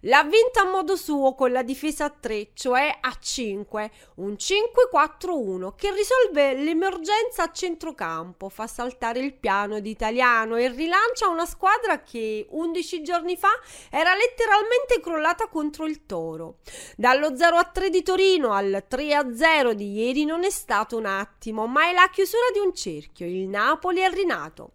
L'ha 0.00 0.22
vinta 0.24 0.62
a 0.62 0.70
modo 0.70 0.96
suo 0.96 1.34
con 1.34 1.52
la 1.52 1.62
difesa 1.62 2.04
a 2.06 2.10
3, 2.10 2.50
cioè 2.54 2.96
a 3.00 3.16
5, 3.18 3.90
un 4.16 4.32
5-4-1 4.32 5.74
che 5.76 5.92
risolve 5.92 6.54
l'emergenza 6.54 7.44
a 7.44 7.52
centrocampo, 7.52 8.48
fa 8.48 8.66
saltare 8.66 9.20
il 9.20 9.34
piano 9.34 9.80
di 9.80 9.90
italiano 9.90 10.56
e 10.56 10.68
rilancia 10.68 11.28
una 11.28 11.46
squadra 11.46 12.02
che 12.02 12.46
11 12.48 13.02
giorni 13.02 13.36
fa 13.36 13.50
era 13.90 14.14
letteralmente 14.14 15.00
crollata 15.00 15.48
contro 15.48 15.86
il 15.86 16.06
Toro. 16.06 16.58
Dallo 16.96 17.30
0-3 17.30 17.88
di 17.88 18.02
Torino 18.02 18.52
al 18.52 18.84
3-0 18.88 19.72
di 19.72 19.92
ieri 19.92 20.24
non 20.24 20.44
è 20.44 20.50
stato 20.50 20.96
un 20.96 21.06
attimo, 21.06 21.66
ma 21.66 21.88
è 21.88 21.92
la 21.92 22.08
chiusura 22.10 22.46
di 22.52 22.58
un 22.58 22.74
cerchio. 22.74 23.26
Il 23.26 23.48
Napoli 23.48 24.00
è 24.00 24.10
rinato. 24.10 24.72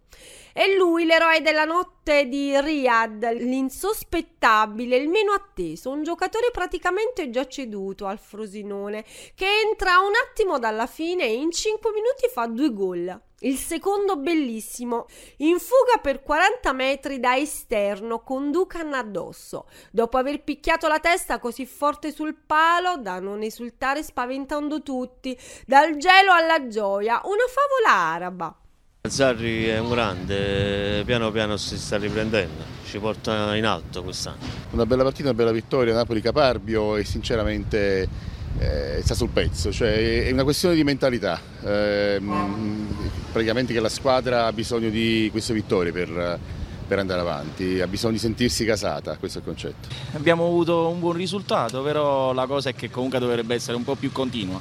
È 0.52 0.66
lui 0.76 1.06
l'eroe 1.06 1.40
della 1.40 1.64
notte 1.64 2.28
di 2.28 2.58
Riyadh, 2.60 3.24
l'insospettabile, 3.38 4.96
il 4.96 5.08
meno 5.08 5.32
atteso, 5.32 5.88
un 5.88 6.02
giocatore 6.02 6.50
praticamente 6.52 7.30
già 7.30 7.46
ceduto 7.46 8.04
al 8.04 8.18
Frosinone, 8.18 9.02
che 9.34 9.46
entra 9.66 10.00
un 10.00 10.12
attimo 10.28 10.58
dalla 10.58 10.86
fine 10.86 11.24
e 11.24 11.32
in 11.32 11.50
5 11.50 11.90
minuti 11.92 12.28
fa 12.30 12.46
due 12.48 12.70
gol. 12.70 13.20
Il 13.40 13.56
secondo 13.56 14.16
bellissimo, 14.16 15.06
in 15.38 15.58
fuga 15.58 15.98
per 16.02 16.22
40 16.22 16.72
metri 16.74 17.18
da 17.18 17.34
esterno 17.34 18.20
con 18.22 18.50
Ducan 18.50 18.92
addosso, 18.92 19.66
dopo 19.90 20.18
aver 20.18 20.44
picchiato 20.44 20.86
la 20.86 21.00
testa 21.00 21.38
così 21.38 21.64
forte 21.64 22.12
sul 22.12 22.36
palo 22.36 22.98
da 22.98 23.18
non 23.20 23.42
esultare 23.42 24.02
spaventando 24.02 24.82
tutti, 24.82 25.36
dal 25.66 25.96
gelo 25.96 26.30
alla 26.30 26.68
gioia, 26.68 27.22
una 27.24 27.46
favola 27.48 28.12
araba. 28.12 28.56
Zarri 29.08 29.66
è 29.66 29.80
un 29.80 29.90
grande, 29.90 31.02
piano 31.04 31.32
piano 31.32 31.56
si 31.56 31.76
sta 31.76 31.96
riprendendo, 31.96 32.62
ci 32.86 33.00
porta 33.00 33.56
in 33.56 33.64
alto 33.64 34.04
quest'anno. 34.04 34.38
Una 34.70 34.86
bella 34.86 35.02
partita, 35.02 35.24
una 35.30 35.36
bella 35.36 35.50
vittoria, 35.50 35.92
Napoli-Caparbio 35.92 36.94
e 36.94 37.04
sinceramente 37.04 38.08
eh, 38.60 39.00
sta 39.02 39.14
sul 39.14 39.30
pezzo, 39.30 39.72
cioè 39.72 40.26
è 40.26 40.30
una 40.30 40.44
questione 40.44 40.76
di 40.76 40.84
mentalità, 40.84 41.40
eh, 41.64 42.22
praticamente 43.32 43.72
che 43.72 43.80
la 43.80 43.88
squadra 43.88 44.46
ha 44.46 44.52
bisogno 44.52 44.88
di 44.88 45.28
queste 45.32 45.52
vittorie 45.52 45.90
per, 45.90 46.38
per 46.86 47.00
andare 47.00 47.22
avanti, 47.22 47.80
ha 47.80 47.88
bisogno 47.88 48.12
di 48.12 48.20
sentirsi 48.20 48.64
casata, 48.64 49.16
questo 49.16 49.38
è 49.38 49.40
il 49.40 49.46
concetto. 49.48 49.88
Abbiamo 50.12 50.46
avuto 50.46 50.86
un 50.86 51.00
buon 51.00 51.14
risultato, 51.14 51.82
però 51.82 52.32
la 52.32 52.46
cosa 52.46 52.68
è 52.68 52.74
che 52.76 52.88
comunque 52.88 53.18
dovrebbe 53.18 53.56
essere 53.56 53.76
un 53.76 53.82
po' 53.82 53.96
più 53.96 54.12
continua. 54.12 54.60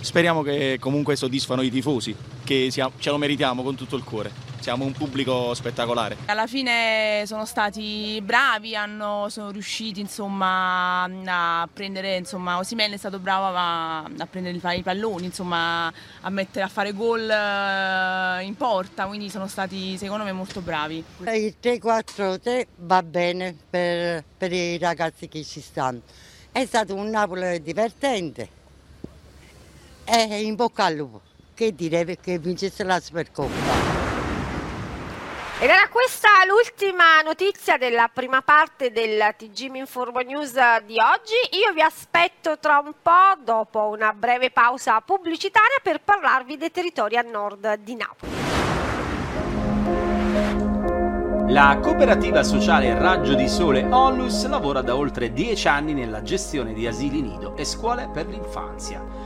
Speriamo 0.00 0.42
che 0.42 0.78
comunque 0.80 1.16
soddisfano 1.16 1.62
i 1.62 1.70
tifosi, 1.70 2.14
che 2.44 2.70
ce 2.70 3.10
lo 3.10 3.18
meritiamo 3.18 3.62
con 3.62 3.74
tutto 3.74 3.96
il 3.96 4.04
cuore. 4.04 4.30
Siamo 4.60 4.84
un 4.84 4.92
pubblico 4.92 5.54
spettacolare. 5.54 6.16
Alla 6.26 6.46
fine 6.46 7.22
sono 7.26 7.44
stati 7.44 8.20
bravi, 8.22 8.74
hanno, 8.74 9.28
sono 9.28 9.50
riusciti 9.50 10.00
insomma, 10.00 11.04
a 11.04 11.68
prendere, 11.72 12.16
insomma, 12.16 12.58
Osimene 12.58 12.94
è 12.94 12.98
stato 12.98 13.18
bravo 13.18 13.56
a, 13.56 13.98
a 13.98 14.26
prendere 14.28 14.56
i 14.74 14.82
palloni, 14.82 15.26
insomma, 15.26 15.86
a, 16.20 16.30
mettere, 16.30 16.64
a 16.64 16.68
fare 16.68 16.92
gol 16.92 17.28
eh, 17.30 18.44
in 18.44 18.56
porta, 18.56 19.06
quindi 19.06 19.30
sono 19.30 19.46
stati 19.46 19.96
secondo 19.98 20.24
me 20.24 20.32
molto 20.32 20.60
bravi. 20.60 21.04
Il 21.20 21.54
3-4-3 21.62 22.66
va 22.78 23.02
bene 23.02 23.56
per, 23.70 24.24
per 24.36 24.52
i 24.52 24.78
ragazzi 24.78 25.28
che 25.28 25.44
ci 25.44 25.60
stanno. 25.60 26.00
È 26.50 26.64
stato 26.64 26.94
un 26.94 27.08
Napoli 27.08 27.62
divertente 27.62 28.64
e 30.06 30.42
in 30.42 30.54
bocca 30.54 30.84
al 30.84 30.94
lupo. 30.94 31.20
Che 31.54 31.74
dire 31.74 32.04
perché 32.04 32.38
vincesse 32.38 32.84
la 32.84 33.00
Supercoppa. 33.00 33.94
Ed 35.58 35.70
era 35.70 35.88
questa 35.88 36.28
l'ultima 36.46 37.22
notizia 37.24 37.78
della 37.78 38.10
prima 38.12 38.42
parte 38.42 38.92
del 38.92 39.34
TG 39.38 39.74
Informo 39.74 40.20
News 40.20 40.52
di 40.84 40.98
oggi. 41.00 41.56
Io 41.58 41.72
vi 41.72 41.80
aspetto 41.80 42.58
tra 42.58 42.78
un 42.78 42.92
po', 43.00 43.40
dopo 43.42 43.88
una 43.88 44.12
breve 44.12 44.50
pausa 44.50 45.00
pubblicitaria, 45.00 45.78
per 45.82 46.02
parlarvi 46.02 46.58
dei 46.58 46.70
territori 46.70 47.16
a 47.16 47.22
nord 47.22 47.78
di 47.78 47.96
Napoli. 47.96 48.32
La 51.48 51.78
cooperativa 51.80 52.42
sociale 52.42 52.92
Raggio 52.98 53.34
di 53.34 53.48
Sole 53.48 53.86
Onlus 53.88 54.46
lavora 54.46 54.82
da 54.82 54.94
oltre 54.94 55.32
dieci 55.32 55.68
anni 55.68 55.94
nella 55.94 56.20
gestione 56.20 56.74
di 56.74 56.86
asili 56.86 57.22
nido 57.22 57.56
e 57.56 57.64
scuole 57.64 58.10
per 58.12 58.26
l'infanzia. 58.26 59.25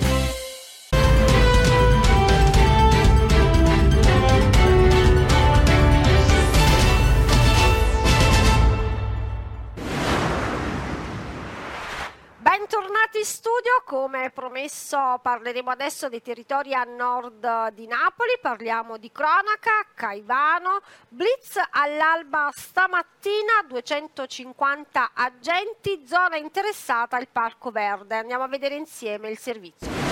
Bentornati 12.73 13.17
in 13.17 13.25
studio, 13.25 13.83
come 13.85 14.31
promesso 14.33 15.19
parleremo 15.21 15.69
adesso 15.69 16.07
dei 16.07 16.21
territori 16.21 16.73
a 16.73 16.85
nord 16.85 17.73
di 17.73 17.85
Napoli, 17.85 18.37
parliamo 18.39 18.95
di 18.95 19.11
cronaca, 19.11 19.85
Caivano, 19.93 20.79
blitz 21.09 21.59
all'alba 21.69 22.49
stamattina, 22.55 23.65
250 23.67 25.11
agenti, 25.13 26.07
zona 26.07 26.37
interessata 26.37 27.19
il 27.19 27.27
Parco 27.29 27.71
Verde, 27.71 28.15
andiamo 28.15 28.45
a 28.45 28.47
vedere 28.47 28.75
insieme 28.75 29.29
il 29.29 29.37
servizio. 29.37 30.10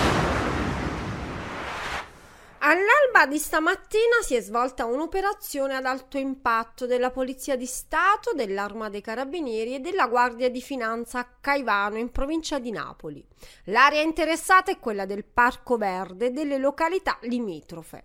All'alba 2.61 3.25
di 3.25 3.37
stamattina 3.37 4.21
si 4.21 4.35
è 4.35 4.41
svolta 4.41 4.83
un'operazione 4.83 5.75
ad 5.75 5.85
alto 5.85 6.17
impatto 6.17 6.85
della 6.85 7.09
Polizia 7.09 7.55
di 7.55 7.65
Stato, 7.65 8.33
dell'Arma 8.33 8.89
dei 8.89 8.99
Carabinieri 8.99 9.75
e 9.75 9.79
della 9.79 10.07
Guardia 10.07 10.49
di 10.49 10.61
Finanza 10.61 11.19
a 11.19 11.27
Caivano, 11.39 11.97
in 11.97 12.11
provincia 12.11 12.59
di 12.59 12.71
Napoli. 12.71 13.25
L'area 13.65 14.01
interessata 14.01 14.71
è 14.71 14.77
quella 14.77 15.05
del 15.05 15.23
Parco 15.23 15.77
Verde 15.77 16.25
e 16.25 16.31
delle 16.31 16.57
località 16.57 17.17
limitrofe 17.21 18.03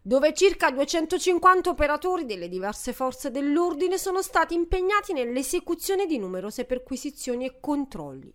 dove 0.00 0.32
circa 0.32 0.70
250 0.70 1.68
operatori 1.68 2.24
delle 2.24 2.48
diverse 2.48 2.94
forze 2.94 3.30
dell'ordine 3.30 3.98
sono 3.98 4.22
stati 4.22 4.54
impegnati 4.54 5.12
nell'esecuzione 5.12 6.06
di 6.06 6.18
numerose 6.18 6.64
perquisizioni 6.64 7.44
e 7.44 7.58
controlli. 7.60 8.32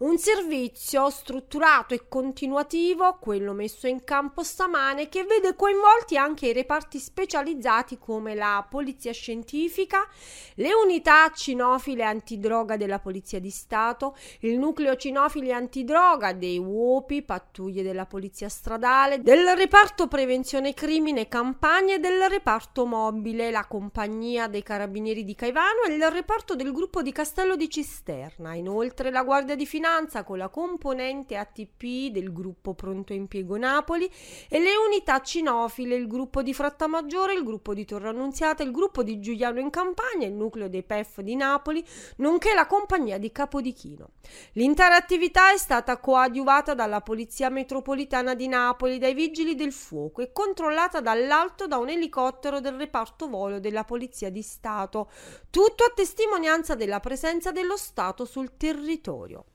Un 0.00 0.16
servizio 0.16 1.10
strutturato 1.10 1.92
e 1.92 2.08
continuativo, 2.08 3.18
quello 3.20 3.52
messo 3.52 3.86
in 3.86 4.02
campo 4.02 4.42
stamane, 4.42 5.10
che 5.10 5.24
vede 5.24 5.54
coinvolti 5.54 6.16
anche 6.16 6.46
i 6.46 6.54
reparti 6.54 6.98
specializzati 6.98 7.98
come 7.98 8.34
la 8.34 8.66
Polizia 8.66 9.12
Scientifica, 9.12 10.08
le 10.54 10.72
unità 10.72 11.30
cinofile 11.34 12.02
antidroga 12.02 12.78
della 12.78 12.98
Polizia 12.98 13.40
di 13.40 13.50
Stato, 13.50 14.16
il 14.38 14.58
nucleo 14.58 14.96
cinofile 14.96 15.52
antidroga 15.52 16.32
dei 16.32 16.56
UOPI, 16.56 17.20
pattuglie 17.20 17.82
della 17.82 18.06
Polizia 18.06 18.48
Stradale, 18.48 19.20
del 19.20 19.54
reparto 19.54 20.08
prevenzione 20.08 20.72
crimine 20.72 21.28
campagne 21.28 21.96
e 21.96 21.98
del 21.98 22.22
reparto 22.26 22.86
mobile, 22.86 23.50
la 23.50 23.66
compagnia 23.66 24.48
dei 24.48 24.62
carabinieri 24.62 25.24
di 25.24 25.34
Caivano 25.34 25.82
e 25.86 25.92
il 25.92 26.10
reparto 26.10 26.56
del 26.56 26.72
gruppo 26.72 27.02
di 27.02 27.12
Castello 27.12 27.54
di 27.54 27.68
Cisterna. 27.68 28.54
Inoltre 28.54 29.10
la 29.10 29.24
Guardia 29.24 29.54
di 29.54 29.66
Finanza 29.66 29.88
con 30.24 30.38
la 30.38 30.48
componente 30.48 31.36
ATP 31.36 32.12
del 32.12 32.32
gruppo 32.32 32.74
Pronto 32.74 33.12
Impiego 33.12 33.56
Napoli 33.56 34.08
e 34.48 34.60
le 34.60 34.76
unità 34.76 35.20
cinofile, 35.20 35.96
il 35.96 36.06
gruppo 36.06 36.42
di 36.42 36.54
Frattamaggiore, 36.54 37.34
il 37.34 37.42
gruppo 37.42 37.74
di 37.74 37.84
Torre 37.84 38.08
Annunziata, 38.08 38.62
il 38.62 38.70
gruppo 38.70 39.02
di 39.02 39.18
Giuliano 39.18 39.58
in 39.58 39.68
Campania, 39.68 40.28
il 40.28 40.34
nucleo 40.34 40.68
dei 40.68 40.84
PEF 40.84 41.22
di 41.22 41.34
Napoli, 41.34 41.84
nonché 42.18 42.54
la 42.54 42.68
compagnia 42.68 43.18
di 43.18 43.32
Capodichino. 43.32 44.10
L'intera 44.52 44.94
attività 44.94 45.52
è 45.52 45.56
stata 45.56 45.98
coadiuvata 45.98 46.74
dalla 46.74 47.00
Polizia 47.00 47.50
Metropolitana 47.50 48.34
di 48.34 48.46
Napoli, 48.46 48.98
dai 48.98 49.12
Vigili 49.12 49.56
del 49.56 49.72
Fuoco 49.72 50.22
e 50.22 50.30
controllata 50.32 51.00
dall'alto 51.00 51.66
da 51.66 51.78
un 51.78 51.88
elicottero 51.88 52.60
del 52.60 52.74
reparto 52.74 53.28
volo 53.28 53.58
della 53.58 53.82
Polizia 53.82 54.30
di 54.30 54.42
Stato, 54.42 55.10
tutto 55.50 55.82
a 55.82 55.92
testimonianza 55.92 56.76
della 56.76 57.00
presenza 57.00 57.50
dello 57.50 57.76
Stato 57.76 58.24
sul 58.24 58.56
territorio. 58.56 59.46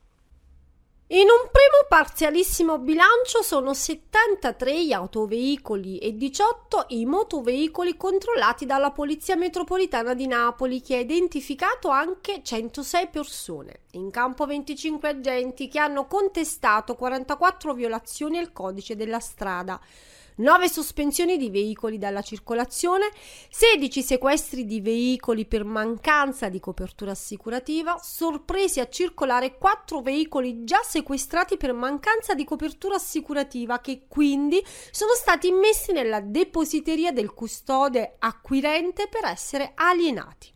In 1.08 1.28
un 1.28 1.48
primo 1.52 1.86
parzialissimo 1.88 2.78
bilancio 2.78 3.40
sono 3.40 3.74
73 3.74 4.86
gli 4.86 4.92
autoveicoli 4.92 5.98
e 5.98 6.16
18 6.16 6.86
i 6.88 7.06
motoveicoli 7.06 7.96
controllati 7.96 8.66
dalla 8.66 8.90
Polizia 8.90 9.36
Metropolitana 9.36 10.14
di 10.14 10.26
Napoli 10.26 10.82
che 10.82 10.96
ha 10.96 10.98
identificato 10.98 11.90
anche 11.90 12.40
106 12.42 13.06
persone. 13.06 13.82
In 13.92 14.10
campo 14.10 14.46
25 14.46 15.08
agenti 15.08 15.68
che 15.68 15.78
hanno 15.78 16.08
contestato 16.08 16.96
44 16.96 17.72
violazioni 17.72 18.38
al 18.38 18.52
codice 18.52 18.96
della 18.96 19.20
strada. 19.20 19.80
9 20.36 20.68
sospensioni 20.68 21.38
di 21.38 21.48
veicoli 21.48 21.96
dalla 21.96 22.20
circolazione, 22.20 23.10
16 23.48 24.02
sequestri 24.02 24.64
di 24.66 24.80
veicoli 24.80 25.46
per 25.46 25.64
mancanza 25.64 26.48
di 26.48 26.60
copertura 26.60 27.12
assicurativa, 27.12 27.98
sorpresi 28.02 28.80
a 28.80 28.88
circolare 28.88 29.56
4 29.56 30.02
veicoli 30.02 30.64
già 30.64 30.82
sequestrati 30.82 31.56
per 31.56 31.72
mancanza 31.72 32.34
di 32.34 32.44
copertura 32.44 32.96
assicurativa 32.96 33.80
che 33.80 34.02
quindi 34.08 34.62
sono 34.90 35.12
stati 35.14 35.48
immessi 35.48 35.92
nella 35.92 36.20
depositeria 36.20 37.12
del 37.12 37.32
custode 37.32 38.16
acquirente 38.18 39.08
per 39.08 39.24
essere 39.24 39.72
alienati. 39.74 40.55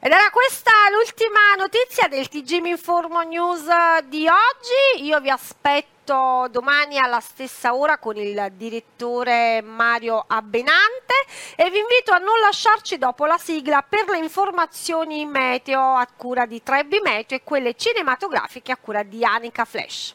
Ed 0.00 0.12
era 0.12 0.30
questa 0.30 0.70
l'ultima 0.92 1.56
notizia 1.56 2.06
del 2.06 2.28
TG 2.28 2.60
Mi 2.60 2.70
Informo 2.70 3.20
News 3.22 3.66
di 4.04 4.28
oggi. 4.28 5.04
Io 5.04 5.18
vi 5.18 5.28
aspetto 5.28 6.46
domani 6.52 6.98
alla 6.98 7.18
stessa 7.18 7.74
ora 7.74 7.98
con 7.98 8.16
il 8.16 8.52
direttore 8.52 9.60
Mario 9.60 10.24
Abbenante 10.24 11.14
e 11.56 11.68
vi 11.70 11.78
invito 11.78 12.12
a 12.12 12.18
non 12.18 12.38
lasciarci 12.38 12.96
dopo 12.96 13.26
la 13.26 13.38
sigla 13.38 13.82
per 13.82 14.08
le 14.08 14.18
informazioni 14.18 15.26
meteo 15.26 15.96
a 15.96 16.06
cura 16.16 16.46
di 16.46 16.62
Trebbi 16.62 17.00
Meteo 17.02 17.36
e 17.36 17.42
quelle 17.42 17.74
cinematografiche 17.74 18.70
a 18.70 18.76
cura 18.76 19.02
di 19.02 19.24
Anica 19.24 19.64
Flash. 19.64 20.14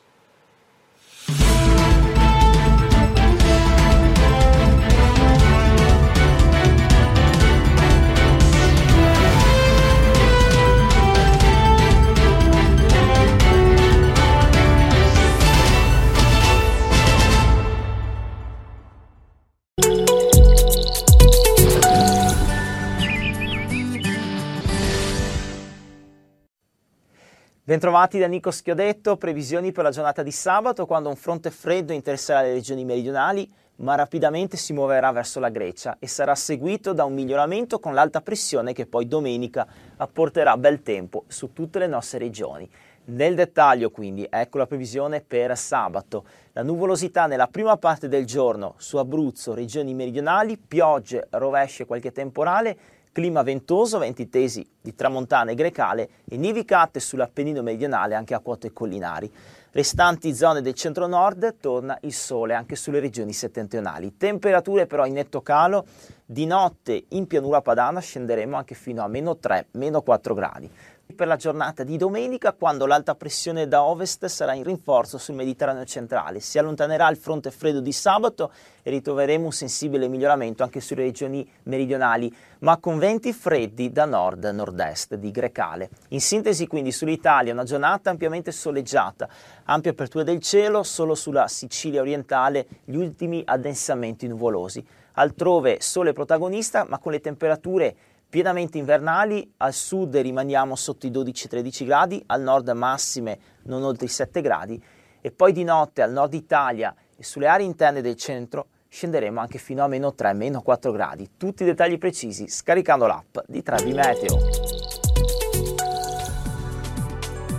Bentrovati 27.74 28.20
da 28.20 28.28
Nico 28.28 28.52
Schiodetto, 28.52 29.18
previsioni 29.18 29.72
per 29.72 29.84
la 29.84 29.90
giornata 29.90 30.22
di 30.22 30.30
sabato 30.30 30.86
quando 30.86 31.10
un 31.10 31.16
fronte 31.16 31.50
freddo 31.50 31.92
interesserà 31.92 32.44
le 32.44 32.54
regioni 32.54 32.86
meridionali 32.86 33.52
ma 33.78 33.96
rapidamente 33.96 34.58
si 34.58 34.74
muoverà 34.74 35.12
verso 35.12 35.40
la 35.40 35.50
Grecia 35.50 35.98
e 35.98 36.06
sarà 36.06 36.36
seguito 36.36 36.94
da 36.94 37.04
un 37.04 37.16
miglioramento 37.16 37.80
con 37.80 37.96
l'alta 37.96 38.22
pressione 38.22 38.74
che 38.74 38.86
poi 38.86 39.08
domenica 39.08 39.66
apporterà 39.98 40.56
bel 40.56 40.84
tempo 40.84 41.24
su 41.26 41.52
tutte 41.52 41.80
le 41.80 41.88
nostre 41.88 42.20
regioni. 42.20 42.70
Nel 43.06 43.34
dettaglio 43.34 43.90
quindi 43.90 44.28
ecco 44.30 44.60
la 44.60 44.68
previsione 44.68 45.22
per 45.22 45.58
sabato. 45.58 46.26
La 46.52 46.62
nuvolosità 46.62 47.26
nella 47.26 47.48
prima 47.48 47.76
parte 47.78 48.08
del 48.08 48.28
giorno 48.28 48.76
su 48.78 48.98
Abruzzo, 48.98 49.56
regioni 49.56 49.96
meridionali, 49.96 50.60
piogge, 50.60 51.26
rovesce 51.32 51.88
qualche 51.88 52.12
temporale 52.12 52.78
clima 53.14 53.44
ventoso, 53.44 54.00
venti 54.00 54.28
tesi 54.28 54.68
di 54.82 54.94
tramontana 54.94 55.52
e 55.52 55.56
grecale 55.56 56.10
e 56.28 56.36
nevicate 56.36 57.00
sull'Appennino 57.00 57.62
meridionale 57.62 58.16
anche 58.16 58.34
a 58.34 58.40
quote 58.40 58.74
collinari. 58.74 59.32
Restanti 59.72 60.36
zone 60.36 60.62
del 60.62 60.74
centro-nord 60.74 61.56
torna 61.60 61.98
il 62.02 62.14
sole 62.14 62.54
anche 62.54 62.76
sulle 62.76 63.00
regioni 63.00 63.32
settentrionali. 63.32 64.18
Temperature 64.18 64.86
però 64.86 65.06
in 65.06 65.14
netto 65.14 65.42
calo, 65.42 65.86
di 66.26 66.46
notte 66.46 67.06
in 67.10 67.28
pianura 67.28 67.62
padana 67.62 68.00
scenderemo 68.00 68.58
anche 68.58 68.76
fino 68.76 69.04
a 69.04 69.08
meno 69.08 69.38
3, 69.38 69.68
meno 69.72 70.02
4 70.02 70.34
gradi 70.34 70.70
per 71.14 71.28
la 71.28 71.36
giornata 71.36 71.84
di 71.84 71.96
domenica 71.98 72.52
quando 72.52 72.86
l'alta 72.86 73.16
pressione 73.16 73.68
da 73.68 73.84
ovest 73.84 74.26
sarà 74.26 74.54
in 74.54 74.64
rinforzo 74.64 75.18
sul 75.18 75.36
Mediterraneo 75.36 75.86
centrale. 75.86 76.40
Si 76.40 76.58
allontanerà 76.58 77.10
il 77.10 77.18
fronte 77.18 77.52
freddo 77.52 77.80
di 77.80 77.92
sabato 77.92 78.52
e 78.82 78.90
ritroveremo 78.90 79.46
un 79.46 79.52
sensibile 79.52 80.08
miglioramento 80.08 80.64
anche 80.64 80.82
sulle 80.82 81.04
regioni 81.04 81.50
meridionali, 81.64 82.34
ma 82.60 82.78
con 82.78 82.98
venti 82.98 83.32
freddi 83.32 83.92
da 83.92 84.06
nord-nord-est 84.06 85.16
di 85.16 85.32
Grecale. 85.32 85.90
In 86.10 86.22
sintesi 86.22 86.68
quindi 86.68 86.92
sull'Italia 86.92 87.54
una 87.54 87.64
giornata 87.64 88.10
ampiamente 88.10 88.52
soleggiata, 88.52 89.30
ampia 89.66 89.92
apertura 89.92 90.24
del 90.24 90.40
cielo, 90.42 90.84
solo 90.84 91.16
sulla 91.16 91.48
Sicilia 91.48 92.02
orientale 92.02 92.68
gli 92.84 92.96
ultimi 92.96 93.42
addensamenti 93.46 94.28
nuvolosi 94.28 94.86
altrove 95.14 95.78
sole 95.80 96.14
protagonista, 96.14 96.86
ma 96.88 96.98
con 96.98 97.12
le 97.12 97.20
temperature 97.20 97.96
pienamente 98.34 98.80
invernali, 98.80 99.54
al 99.58 99.74
sud 99.74 100.16
rimaniamo 100.16 100.76
sotto 100.76 101.06
i 101.06 101.12
12-13 101.12 101.86
gradi, 101.86 102.24
al 102.26 102.42
nord 102.42 102.68
massime 102.70 103.38
non 103.66 103.84
oltre 103.84 104.08
i 104.08 104.10
7 104.10 104.42
gradi 104.42 104.84
e 105.22 105.30
poi 105.30 105.52
di 105.52 105.64
notte 105.64 106.02
al 106.02 106.12
nord 106.12 106.34
Italia 106.34 106.96
e 107.16 107.24
sulle 107.24 107.46
aree 107.46 107.64
interne 107.64 108.02
del 108.02 108.16
centro 108.16 108.70
scenderemo 108.90 109.40
anche 109.40 109.60
fino 109.60 109.84
a 109.84 109.88
meno 109.88 110.16
3, 110.16 110.34
meno 110.34 110.64
4 110.64 110.92
gradi. 110.92 111.30
Tutti 111.38 111.62
i 111.62 111.68
dettagli 111.68 112.00
precisi 112.00 112.48
scaricando 112.48 113.06
l'app 113.06 113.38
di 113.46 113.62
3D 113.64 113.94
Meteo. 113.94 114.40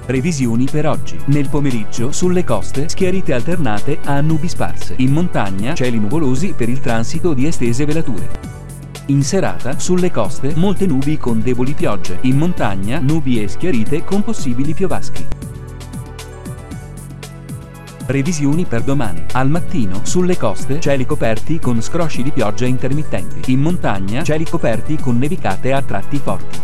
Previsioni 0.04 0.66
per 0.68 0.88
oggi. 0.88 1.16
Nel 1.26 1.48
pomeriggio 1.50 2.10
sulle 2.10 2.42
coste 2.42 2.88
schiarite 2.88 3.32
alternate 3.32 4.00
a 4.06 4.20
nubi 4.20 4.48
sparse. 4.48 4.96
In 4.98 5.12
montagna 5.12 5.72
cieli 5.74 6.00
nuvolosi 6.00 6.52
per 6.52 6.68
il 6.68 6.80
transito 6.80 7.32
di 7.32 7.46
estese 7.46 7.84
velature. 7.84 8.63
In 9.08 9.22
serata 9.22 9.78
sulle 9.78 10.10
coste 10.10 10.54
molte 10.56 10.86
nubi 10.86 11.18
con 11.18 11.42
deboli 11.42 11.74
piogge. 11.74 12.20
In 12.22 12.38
montagna 12.38 13.00
nubi 13.00 13.42
e 13.42 13.48
schiarite 13.48 14.02
con 14.02 14.24
possibili 14.24 14.72
piovaschi. 14.72 15.26
Previsioni 18.06 18.64
per 18.64 18.80
domani. 18.80 19.22
Al 19.32 19.50
mattino 19.50 20.00
sulle 20.04 20.38
coste 20.38 20.80
cieli 20.80 21.04
coperti 21.04 21.58
con 21.58 21.82
scrosci 21.82 22.22
di 22.22 22.30
pioggia 22.30 22.64
intermittenti. 22.64 23.52
In 23.52 23.60
montagna 23.60 24.22
cieli 24.22 24.46
coperti 24.46 24.96
con 24.96 25.18
nevicate 25.18 25.74
a 25.74 25.82
tratti 25.82 26.16
forti. 26.16 26.58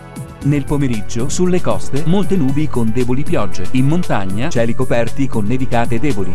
Nel 0.45 0.65
pomeriggio, 0.65 1.29
sulle 1.29 1.61
coste, 1.61 2.05
molte 2.07 2.37
nubi 2.37 2.69
con 2.69 2.91
deboli 2.91 3.23
piogge. 3.23 3.67
In 3.73 3.87
montagna, 3.87 4.49
cieli 4.49 4.75
coperti 4.75 5.29
con 5.29 5.45
nevicate 5.45 6.01
deboli. 6.01 6.33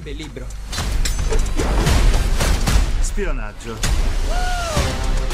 Firmerebbe 0.00 0.10
il 0.10 0.16
libro. 0.16 0.46
Spionaggio. 3.00 3.78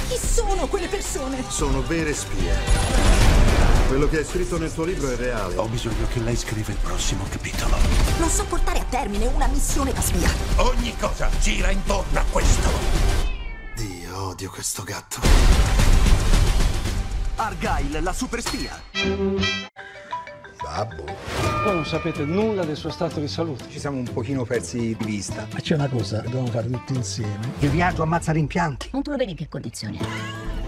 Chi 0.08 0.18
sono 0.18 0.66
quelle 0.66 0.88
persone? 0.88 1.42
Sono 1.48 1.82
vere 1.82 2.12
spie. 2.12 2.54
Quello 3.88 4.08
che 4.08 4.18
hai 4.18 4.24
scritto 4.24 4.58
nel 4.58 4.72
tuo 4.72 4.84
libro 4.84 5.10
è 5.10 5.16
reale. 5.16 5.56
Ho 5.56 5.68
bisogno 5.68 6.06
che 6.12 6.20
lei 6.20 6.36
scriva 6.36 6.72
il 6.72 6.78
prossimo 6.78 7.24
capitolo. 7.28 7.76
Non 8.18 8.28
so 8.28 8.44
portare 8.44 8.80
a 8.80 8.84
termine 8.84 9.26
una 9.26 9.46
missione 9.46 9.92
da 9.92 10.00
spia. 10.00 10.30
Ogni 10.56 10.94
cosa 10.98 11.28
gira 11.40 11.70
intorno 11.70 12.18
a 12.18 12.24
questo. 12.30 12.68
Dio, 13.76 14.22
odio 14.28 14.50
questo 14.50 14.82
gatto. 14.82 15.20
Argyle, 17.36 18.00
la 18.00 18.12
super 18.12 18.40
spia. 18.40 18.80
Babbo. 20.62 21.55
Voi 21.66 21.74
non 21.74 21.84
sapete 21.84 22.24
nulla 22.24 22.64
del 22.64 22.76
suo 22.76 22.90
stato 22.90 23.18
di 23.18 23.26
salute. 23.26 23.64
Ci 23.68 23.80
siamo 23.80 23.98
un 23.98 24.04
pochino 24.04 24.44
persi 24.44 24.78
di 24.78 24.96
vista. 25.04 25.48
Ma 25.52 25.58
c'è 25.58 25.74
una 25.74 25.88
cosa 25.88 26.20
che 26.20 26.28
dobbiamo 26.28 26.46
fare 26.46 26.70
tutti 26.70 26.94
insieme. 26.94 27.40
Il 27.58 27.70
viaggio 27.70 28.04
ammazza 28.04 28.30
rimpianti. 28.30 28.90
Non 28.92 29.02
te 29.02 29.10
lo 29.10 29.16
vedi 29.16 29.32
in 29.32 29.36
che 29.36 29.48
condizioni? 29.48 29.98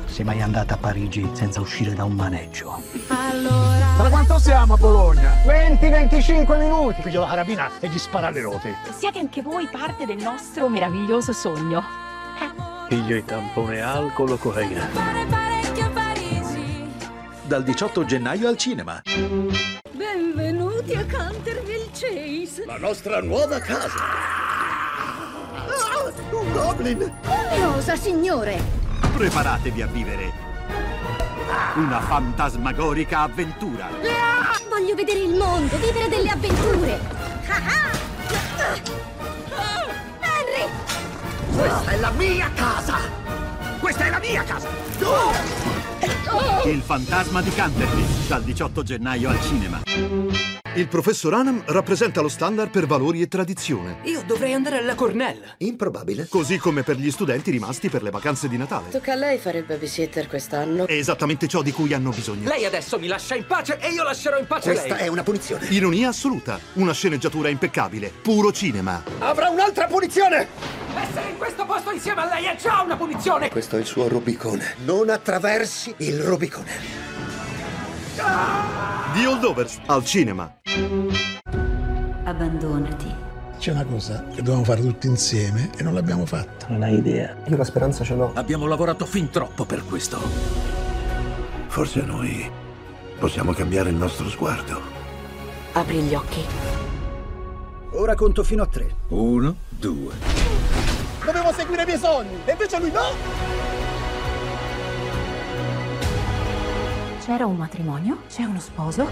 Sei 0.07 0.25
mai 0.25 0.43
andata 0.43 0.75
a 0.75 0.77
Parigi 0.77 1.25
senza 1.35 1.61
uscire 1.61 1.95
da 1.95 2.03
un 2.03 2.15
maneggio? 2.15 2.83
Allora. 3.07 3.95
Da 3.97 4.09
quanto 4.11 4.41
siamo 4.41 4.75
a 4.75 4.77
Bologna? 4.77 5.35
20-25 5.45 6.59
minuti. 6.59 7.01
Piglio 7.01 7.21
la 7.21 7.29
carabina 7.29 7.71
e 7.79 7.87
gli 7.87 7.99
spara 7.99 8.27
alle 8.27 8.41
roti. 8.41 8.75
Siete 8.91 9.21
anche 9.21 9.41
voi 9.41 9.69
parte 9.69 10.05
del 10.05 10.21
nostro 10.21 10.69
meraviglioso 10.69 11.33
sogno. 11.33 11.81
Piglio 12.89 13.15
i 13.15 13.25
tampone 13.25 13.81
alcol 13.81 14.31
o 14.33 14.37
cocaina. 14.37 14.89
Dal 17.45 17.63
18 17.63 18.05
gennaio 18.05 18.49
al 18.49 18.57
cinema. 18.57 19.01
Benvenuti 20.89 20.95
a 20.95 21.05
Canterville 21.05 21.91
Chase. 21.93 22.65
La 22.65 22.79
nostra 22.79 23.21
nuova 23.21 23.59
casa. 23.59 23.93
Ah, 25.67 26.11
un 26.31 26.53
goblin! 26.53 27.13
Cosa, 27.61 27.95
signore? 27.95 28.59
Preparatevi 29.15 29.83
a 29.83 29.87
vivere 29.87 30.33
una 31.75 32.01
fantasmagorica 32.01 33.21
avventura. 33.21 33.89
Voglio 34.71 34.95
vedere 34.95 35.19
il 35.21 35.35
mondo, 35.35 35.77
vivere 35.77 36.09
delle 36.09 36.31
avventure. 36.31 36.99
Henry! 40.21 40.71
Questa 41.55 41.91
è 41.91 41.97
la 41.99 42.11
mia 42.13 42.51
casa! 42.55 42.99
Questa 43.79 44.07
è 44.07 44.11
la 44.11 44.19
mia 44.21 44.43
casa! 44.43 44.69
Il 46.65 46.81
fantasma 46.81 47.43
di 47.43 47.51
Canterville, 47.51 48.27
dal 48.27 48.43
18 48.43 48.83
gennaio 48.83 49.31
al 49.31 49.41
cinema. 49.43 49.81
Il 50.79 50.87
professor 50.87 51.35
Hanam 51.35 51.65
rappresenta 51.67 52.21
lo 52.21 52.29
standard 52.29 52.71
per 52.71 52.87
valori 52.87 53.21
e 53.21 53.27
tradizione. 53.27 53.97
Io 54.05 54.23
dovrei 54.25 54.53
andare 54.53 54.79
alla 54.79 54.95
Cornell. 54.95 55.43
Improbabile. 55.59 56.29
Così 56.29 56.57
come 56.59 56.85
per 56.85 56.95
gli 56.95 57.11
studenti 57.11 57.51
rimasti 57.51 57.89
per 57.89 58.05
le 58.05 58.11
vacanze 58.11 58.47
di 58.47 58.57
Natale. 58.57 58.91
Tocca 58.91 59.15
a 59.15 59.17
lei 59.17 59.39
fare 59.39 59.59
il 59.59 59.65
babysitter 59.65 60.29
quest'anno. 60.29 60.87
È 60.87 60.93
esattamente 60.93 61.49
ciò 61.49 61.63
di 61.63 61.73
cui 61.73 61.93
hanno 61.95 62.11
bisogno. 62.11 62.47
Lei 62.49 62.65
adesso 62.65 62.97
mi 63.01 63.09
lascia 63.09 63.35
in 63.35 63.45
pace 63.45 63.79
e 63.81 63.91
io 63.91 64.05
lascerò 64.05 64.39
in 64.39 64.47
pace 64.47 64.71
Questa 64.71 64.95
lei. 64.95 65.07
è 65.07 65.09
una 65.09 65.25
punizione. 65.25 65.67
Ironia 65.71 66.11
assoluta, 66.11 66.61
una 66.75 66.93
sceneggiatura 66.93 67.49
impeccabile, 67.49 68.13
puro 68.23 68.53
cinema. 68.53 69.03
Avrà 69.19 69.49
un'altra 69.49 69.87
punizione! 69.87 70.47
Essere 70.95 71.31
in 71.31 71.39
questo 71.39 71.67
posto 71.67 71.91
insieme 71.91 72.21
a 72.21 72.27
lei 72.27 72.45
è 72.45 72.55
già 72.55 72.83
una 72.83 72.97
punizione. 72.97 73.51
Questo 73.51 73.75
è 73.77 73.81
il 73.81 73.87
suo 73.87 74.07
Rubicone. 74.07 74.77
Non 74.85 75.11
attraversi 75.11 75.93
il 75.97 76.21
Rubicone. 76.21 77.07
The 79.15 79.27
Holdovers 79.27 79.79
al 79.87 80.05
cinema. 80.05 80.61
Abbandonati. 82.25 83.15
C'è 83.59 83.73
una 83.73 83.85
cosa 83.85 84.25
che 84.29 84.37
dobbiamo 84.43 84.65
fare 84.65 84.81
tutti 84.81 85.07
insieme 85.07 85.71
e 85.77 85.83
non 85.83 85.95
l'abbiamo 85.95 86.27
fatta. 86.27 86.67
Non 86.69 86.83
hai 86.83 86.95
idea. 86.95 87.35
Io 87.47 87.57
la 87.57 87.65
speranza 87.65 88.05
ce 88.05 88.15
l'ho. 88.15 88.33
Abbiamo 88.35 88.67
lavorato 88.67 89.07
fin 89.07 89.31
troppo 89.31 89.65
per 89.65 89.85
questo. 89.85 90.19
Forse 91.69 92.03
noi 92.03 92.51
possiamo 93.19 93.53
cambiare 93.53 93.91
il 93.91 93.97
nostro 93.97 94.29
sguardo. 94.29 94.81
Apri 95.73 96.01
gli 96.01 96.15
occhi. 96.15 96.45
Ora 97.93 98.15
conto 98.15 98.45
fino 98.45 98.63
a 98.63 98.67
tre. 98.67 98.95
Uno, 99.09 99.57
due. 99.69 100.15
Dovevo 101.25 101.53
seguire 101.53 101.83
i 101.83 101.87
miei 101.87 101.99
sogni, 101.99 102.39
e 102.45 102.53
invece 102.53 102.79
lui 102.79 102.91
no! 102.91 103.48
C'era 107.29 107.45
un 107.45 107.57
matrimonio? 107.57 108.23
C'è 108.27 108.45
uno 108.45 108.59
sposo? 108.59 109.07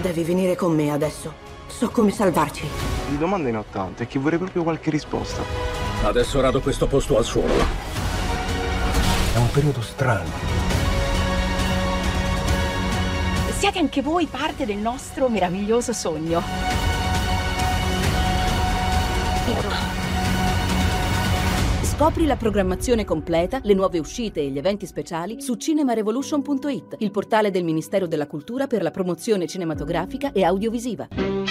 Devi 0.00 0.22
venire 0.22 0.54
con 0.54 0.76
me 0.76 0.92
adesso. 0.92 1.34
So 1.66 1.90
come 1.90 2.12
salvarci. 2.12 2.64
Di 3.08 3.18
domande 3.18 3.50
ne 3.50 3.56
ho 3.56 3.64
tante 3.68 4.04
e 4.04 4.06
chi 4.06 4.18
vorrei 4.18 4.38
proprio 4.38 4.62
qualche 4.62 4.90
risposta. 4.90 5.42
Adesso 6.04 6.40
rado 6.40 6.60
questo 6.60 6.86
posto 6.86 7.16
al 7.18 7.24
suolo. 7.24 7.52
È 9.34 9.38
un 9.38 9.50
periodo 9.50 9.82
strano. 9.82 10.30
Siete 13.58 13.80
anche 13.80 14.00
voi 14.00 14.26
parte 14.26 14.64
del 14.64 14.78
nostro 14.78 15.28
meraviglioso 15.28 15.92
sogno. 15.92 16.73
Scopri 21.96 22.26
la 22.26 22.34
programmazione 22.34 23.04
completa, 23.04 23.60
le 23.62 23.72
nuove 23.72 24.00
uscite 24.00 24.40
e 24.40 24.50
gli 24.50 24.58
eventi 24.58 24.84
speciali 24.84 25.40
su 25.40 25.54
cinemarevolution.it, 25.54 26.96
il 26.98 27.12
portale 27.12 27.52
del 27.52 27.62
Ministero 27.62 28.08
della 28.08 28.26
Cultura 28.26 28.66
per 28.66 28.82
la 28.82 28.90
promozione 28.90 29.46
cinematografica 29.46 30.32
e 30.32 30.42
audiovisiva. 30.42 31.43